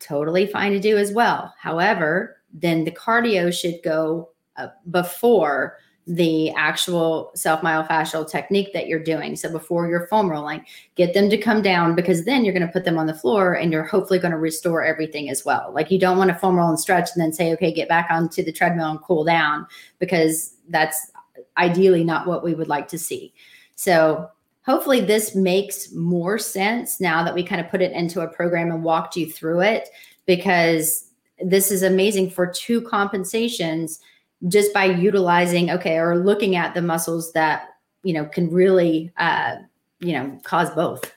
[0.01, 1.55] totally fine to do as well.
[1.59, 9.03] However, then the cardio should go uh, before the actual self myofascial technique that you're
[9.03, 9.37] doing.
[9.37, 10.65] So before you're foam rolling,
[10.97, 13.55] get them to come down because then you're going to put them on the floor
[13.55, 15.73] and you're hopefully going to restore everything as well.
[15.73, 18.09] Like you don't want to foam roll and stretch and then say, okay, get back
[18.11, 19.67] onto the treadmill and cool down
[19.99, 21.11] because that's
[21.57, 23.33] ideally not what we would like to see.
[23.75, 24.29] So
[24.63, 28.71] hopefully this makes more sense now that we kind of put it into a program
[28.71, 29.89] and walked you through it
[30.27, 31.09] because
[31.43, 34.01] this is amazing for two compensations
[34.49, 37.69] just by utilizing okay or looking at the muscles that
[38.03, 39.57] you know can really uh,
[40.01, 41.13] you know cause both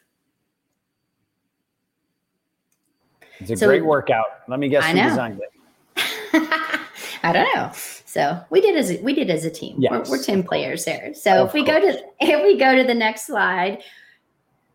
[3.39, 5.09] it's a so, great workout let me guess I who know.
[5.09, 5.51] designed it
[7.23, 9.91] i don't know so we did as a, we did as a team yes.
[9.91, 11.84] we're, we're 10 players there so of if we course.
[11.84, 13.84] go to if we go to the next slide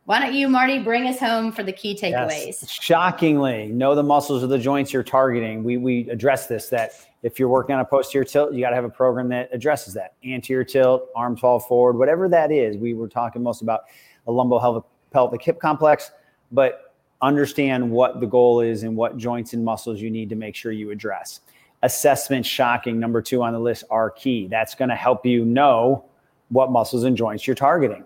[0.05, 2.47] why don't you, Marty, bring us home for the key takeaways?
[2.47, 2.69] Yes.
[2.69, 5.63] Shockingly, know the muscles of the joints you're targeting.
[5.63, 6.93] We we address this that
[7.23, 9.95] if you're working on a posterior tilt, you got to have a program that addresses
[9.95, 10.15] that.
[10.25, 12.77] Anterior tilt, arms fall forward, whatever that is.
[12.77, 13.83] We were talking most about
[14.27, 16.11] a lumbo-pelvic hip complex,
[16.51, 20.57] but understand what the goal is and what joints and muscles you need to make
[20.57, 21.41] sure you address.
[21.83, 24.49] Assessment shocking, number two on the list, are key.
[24.49, 26.05] That's going to help you know
[26.49, 28.05] what muscles and joints you're targeting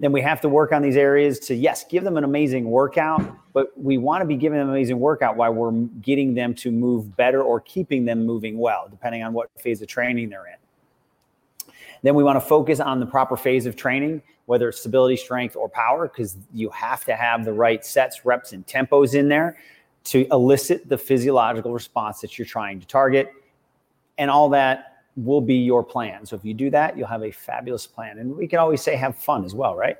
[0.00, 3.20] then we have to work on these areas to yes give them an amazing workout
[3.52, 6.70] but we want to be giving them an amazing workout while we're getting them to
[6.70, 10.54] move better or keeping them moving well depending on what phase of training they're in
[12.02, 15.56] Then we want to focus on the proper phase of training, whether it's stability, strength,
[15.56, 19.58] or power, because you have to have the right sets, reps, and tempos in there
[20.04, 23.32] to elicit the physiological response that you're trying to target.
[24.16, 24.87] And all that
[25.24, 26.24] will be your plan.
[26.26, 28.18] So if you do that, you'll have a fabulous plan.
[28.18, 29.96] And we can always say have fun as well, right?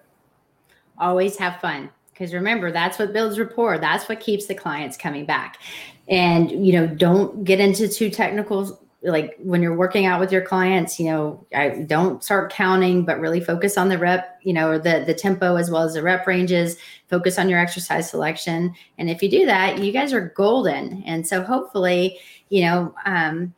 [0.98, 1.90] Always have fun.
[2.10, 3.78] Because remember, that's what builds rapport.
[3.78, 5.58] That's what keeps the clients coming back.
[6.08, 10.42] And, you know, don't get into too technical like when you're working out with your
[10.42, 14.76] clients, you know, I don't start counting, but really focus on the rep, you know,
[14.76, 16.76] the the tempo as well as the rep ranges.
[17.08, 21.04] Focus on your exercise selection, and if you do that, you guys are golden.
[21.04, 23.54] And so hopefully, you know, um,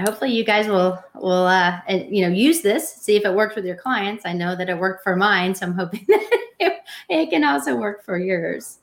[0.00, 3.64] hopefully you guys will will uh, you know use this, see if it works with
[3.64, 4.24] your clients.
[4.26, 6.72] I know that it worked for mine, so I'm hoping that it,
[7.08, 8.78] it can also work for yours.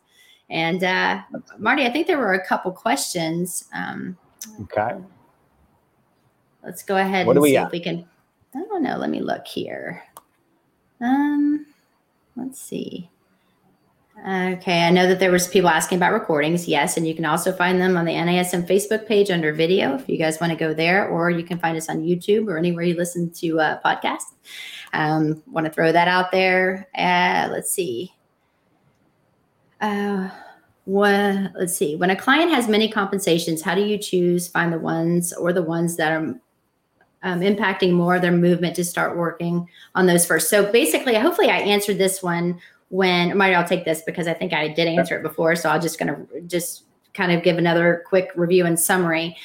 [0.50, 1.22] And uh,
[1.58, 3.66] Marty, I think there were a couple questions.
[3.74, 4.18] Um,
[4.62, 4.96] okay
[6.64, 7.68] Let's go ahead what and see got?
[7.68, 8.08] if we can.
[8.56, 8.98] I don't know.
[8.98, 10.04] Let me look here.
[11.02, 11.66] Um,
[12.36, 13.10] let's see.
[14.28, 16.68] Okay, I know that there was people asking about recordings.
[16.68, 20.10] Yes, and you can also find them on the NASM Facebook page under video if
[20.10, 22.84] you guys want to go there, or you can find us on YouTube or anywhere
[22.84, 24.34] you listen to uh, podcasts.
[24.92, 26.90] Um, want to throw that out there?
[26.98, 28.14] Uh, let's see.
[29.80, 30.30] Uh,
[30.84, 31.96] what, let's see.
[31.96, 35.64] When a client has many compensations, how do you choose find the ones or the
[35.64, 36.36] ones that are
[37.22, 40.50] um, impacting more of their movement to start working on those first.
[40.50, 42.60] So basically, hopefully, I answered this one
[42.90, 43.56] when Marty.
[43.56, 45.56] I'll take this because I think I did answer it before.
[45.56, 46.84] So I'm just to just
[47.14, 49.36] kind of give another quick review and summary.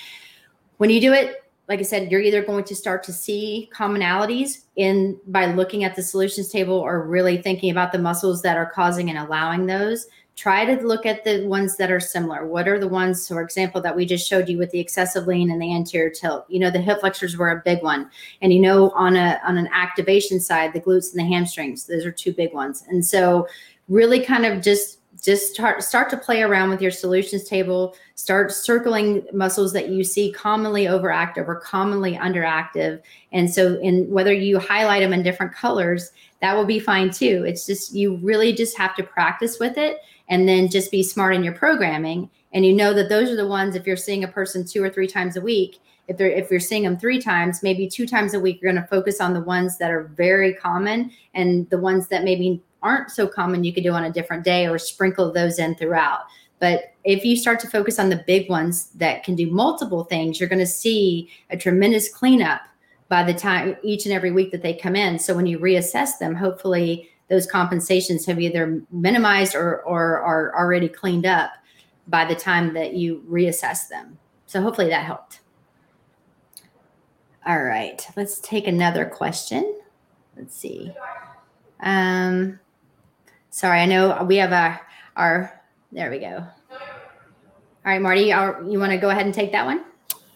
[0.79, 1.37] When you do it,
[1.69, 5.97] like I said, you're either going to start to see commonalities in by looking at
[5.97, 10.07] the solutions table or really thinking about the muscles that are causing and allowing those
[10.37, 12.47] try to look at the ones that are similar.
[12.47, 15.51] What are the ones, for example, that we just showed you with the excessive lean
[15.51, 16.45] and the anterior tilt?
[16.49, 18.11] You know, the hip flexors were a big one.
[18.43, 22.05] And you know, on a on an activation side, the glutes and the hamstrings, those
[22.05, 22.85] are two big ones.
[22.89, 23.47] And so
[23.89, 28.53] really kind of just just start start to play around with your solutions table start
[28.53, 33.01] circling muscles that you see commonly overactive or commonly underactive
[33.33, 36.11] and so in whether you highlight them in different colors
[36.41, 40.01] that will be fine too it's just you really just have to practice with it
[40.29, 42.31] and then just be smart in your programming.
[42.53, 44.91] And you know that those are the ones if you're seeing a person two or
[44.91, 48.35] three times a week if they're if you're seeing them three times maybe two times
[48.35, 51.79] a week you're going to focus on the ones that are very common and the
[51.79, 55.33] ones that maybe aren't so common you could do on a different day or sprinkle
[55.33, 56.21] those in throughout.
[56.59, 60.39] But if you start to focus on the big ones that can do multiple things
[60.39, 62.63] you're going to see a tremendous cleanup
[63.09, 65.19] by the time each and every week that they come in.
[65.19, 70.89] So when you reassess them hopefully those compensations have either minimized or, or are already
[70.89, 71.53] cleaned up
[72.09, 74.19] by the time that you reassess them.
[74.47, 75.41] So hopefully that helped.
[77.47, 79.81] All right, let's take another question.
[80.37, 80.93] Let's see.
[81.81, 82.59] Um,
[83.51, 84.81] sorry, I know we have our,
[85.17, 85.61] our
[85.93, 86.47] there we go.
[86.71, 89.85] All right, Marty, you want to go ahead and take that one?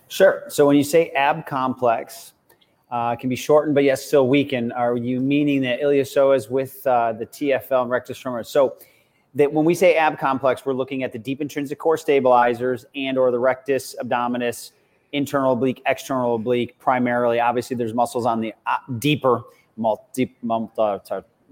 [0.09, 0.45] Sure.
[0.49, 2.35] So when you say ab complex,
[2.91, 4.73] uh, can be shortened, but yes, still weakened.
[4.73, 8.47] Are you meaning that iliopsoas with uh, the TFL and rectus femoris?
[8.47, 8.77] So
[9.35, 13.19] that when we say ab complex, we're looking at the deep intrinsic core stabilizers and
[13.19, 14.73] or the rectus abdominis,
[15.13, 17.41] internal oblique, external oblique, primarily.
[17.41, 19.43] Obviously, there's muscles on the uh, deeper,
[19.77, 20.99] multi, uh,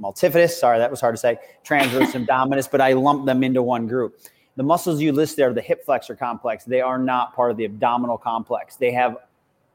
[0.01, 0.51] multifidus.
[0.51, 1.39] Sorry, that was hard to say.
[1.65, 4.19] Transverse abdominis, but I lump them into one group.
[4.57, 7.67] The muscles you list there, the hip flexor complex, they are not part of the
[7.67, 8.77] abdominal complex.
[8.77, 9.19] They have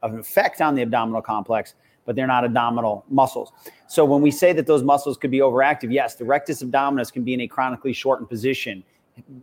[0.02, 1.74] an effect on the abdominal complex,
[2.04, 3.52] but they're not abdominal muscles.
[3.88, 7.22] So when we say that those muscles could be overactive, yes, the rectus abdominis can
[7.22, 8.82] be in a chronically shortened position.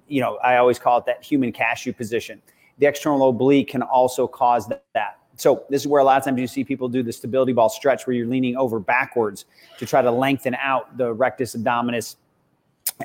[0.08, 2.42] You know, I always call it that human cashew position.
[2.80, 5.20] The external oblique can also cause that.
[5.36, 7.70] So this is where a lot of times you see people do the stability ball
[7.70, 9.46] stretch where you're leaning over backwards
[9.78, 12.18] to try to lengthen out the rectus abdominis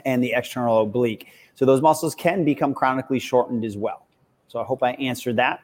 [0.05, 1.28] and the external oblique.
[1.55, 4.07] So those muscles can become chronically shortened as well.
[4.48, 5.61] So I hope I answered that.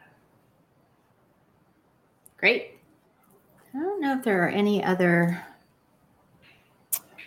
[2.40, 2.78] Great.
[3.74, 5.44] I don't know if there are any other.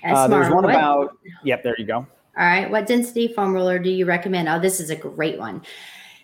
[0.03, 1.17] Uh, there's one what, about.
[1.43, 1.97] Yep, there you go.
[1.97, 2.69] All right.
[2.69, 4.49] What density foam roller do you recommend?
[4.49, 5.61] Oh, this is a great one.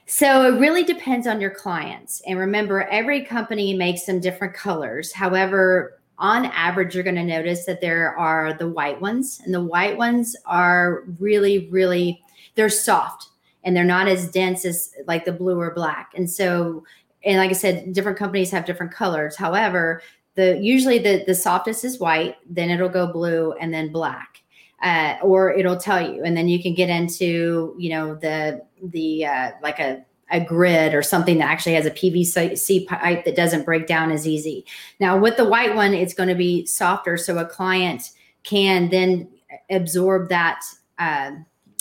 [0.08, 2.24] So it really depends on your clients.
[2.26, 5.14] And remember, every company makes some different colors.
[5.14, 9.64] However, on average, you're going to notice that there are the white ones, and the
[9.64, 12.24] white ones are really, really,
[12.56, 13.30] they're soft
[13.64, 16.12] and they're not as dense as like the blue or black.
[16.16, 16.84] And so
[17.24, 19.36] and like I said, different companies have different colors.
[19.36, 20.02] However,
[20.36, 24.42] the usually the the softest is white, then it'll go blue and then black.
[24.82, 29.26] Uh, or it'll tell you, and then you can get into you know the the
[29.26, 33.66] uh, like a a grid or something that actually has a PVC pipe that doesn't
[33.66, 34.66] break down as easy.
[35.00, 38.12] Now with the white one, it's going to be softer, so a client
[38.44, 39.28] can then
[39.70, 40.62] absorb that.
[40.98, 41.32] Uh,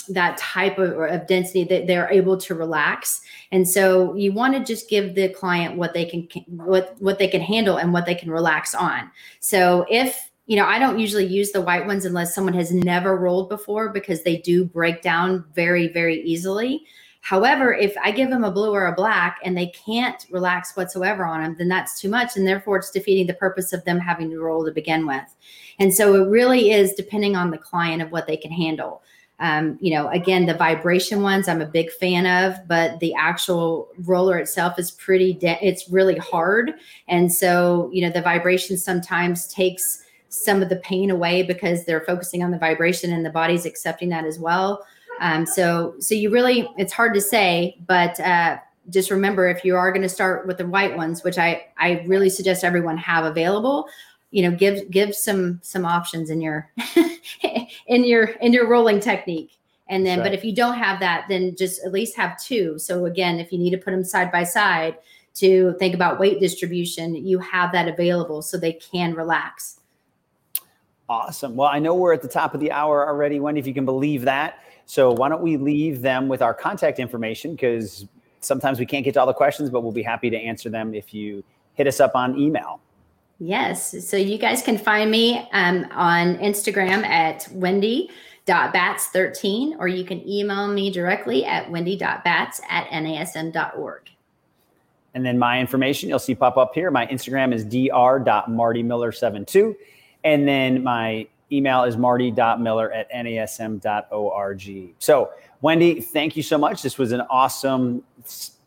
[0.09, 4.63] that type of, of density that they're able to relax and so you want to
[4.63, 8.15] just give the client what they can what what they can handle and what they
[8.15, 12.35] can relax on so if you know i don't usually use the white ones unless
[12.35, 16.83] someone has never rolled before because they do break down very very easily
[17.21, 21.25] However, if I give them a blue or a black and they can't relax whatsoever
[21.25, 22.37] on them, then that's too much.
[22.37, 25.35] And therefore, it's defeating the purpose of them having to roll to begin with.
[25.79, 29.03] And so it really is depending on the client of what they can handle.
[29.39, 33.89] Um, you know, again, the vibration ones I'm a big fan of, but the actual
[33.99, 36.73] roller itself is pretty, de- it's really hard.
[37.07, 42.01] And so, you know, the vibration sometimes takes some of the pain away because they're
[42.01, 44.85] focusing on the vibration and the body's accepting that as well.
[45.21, 48.57] Um, so, so you really, it's hard to say, but uh,
[48.89, 52.03] just remember if you are going to start with the white ones, which I, I
[52.07, 53.87] really suggest everyone have available,
[54.31, 56.71] you know give give some some options in your
[57.87, 59.55] in your in your rolling technique.
[59.87, 62.77] And then but if you don't have that then just at least have two.
[62.77, 64.97] So again if you need to put them side by side
[65.35, 69.79] to think about weight distribution you have that available so they can relax.
[71.07, 71.55] Awesome.
[71.55, 73.85] Well i know we're at the top of the hour already wendy if you can
[73.85, 74.59] believe that.
[74.85, 77.51] So why don't we leave them with our contact information?
[77.51, 78.07] Because
[78.41, 80.93] sometimes we can't get to all the questions but we'll be happy to answer them
[80.93, 82.79] if you hit us up on email
[83.39, 84.05] Yes.
[84.05, 90.67] So you guys can find me um, on Instagram at wendy.batts13, or you can email
[90.67, 94.09] me directly at wendy.batts at nasm.org.
[95.13, 96.91] And then my information you'll see pop up here.
[96.91, 99.73] My Instagram is dr.martymiller72.
[100.23, 104.93] And then my email is marty.miller at nasm.org.
[104.99, 105.31] So,
[105.61, 106.81] Wendy, thank you so much.
[106.81, 108.03] This was an awesome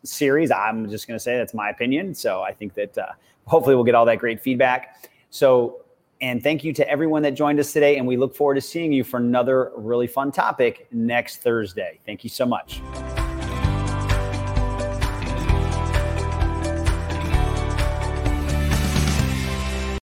[0.03, 0.51] series.
[0.51, 2.15] I'm just going to say that's my opinion.
[2.15, 3.13] So I think that uh,
[3.47, 5.09] hopefully we'll get all that great feedback.
[5.31, 5.85] So,
[6.21, 7.99] and thank you to everyone that joined us today.
[7.99, 11.99] And we look forward to seeing you for another really fun topic next Thursday.
[12.07, 12.81] Thank you so much.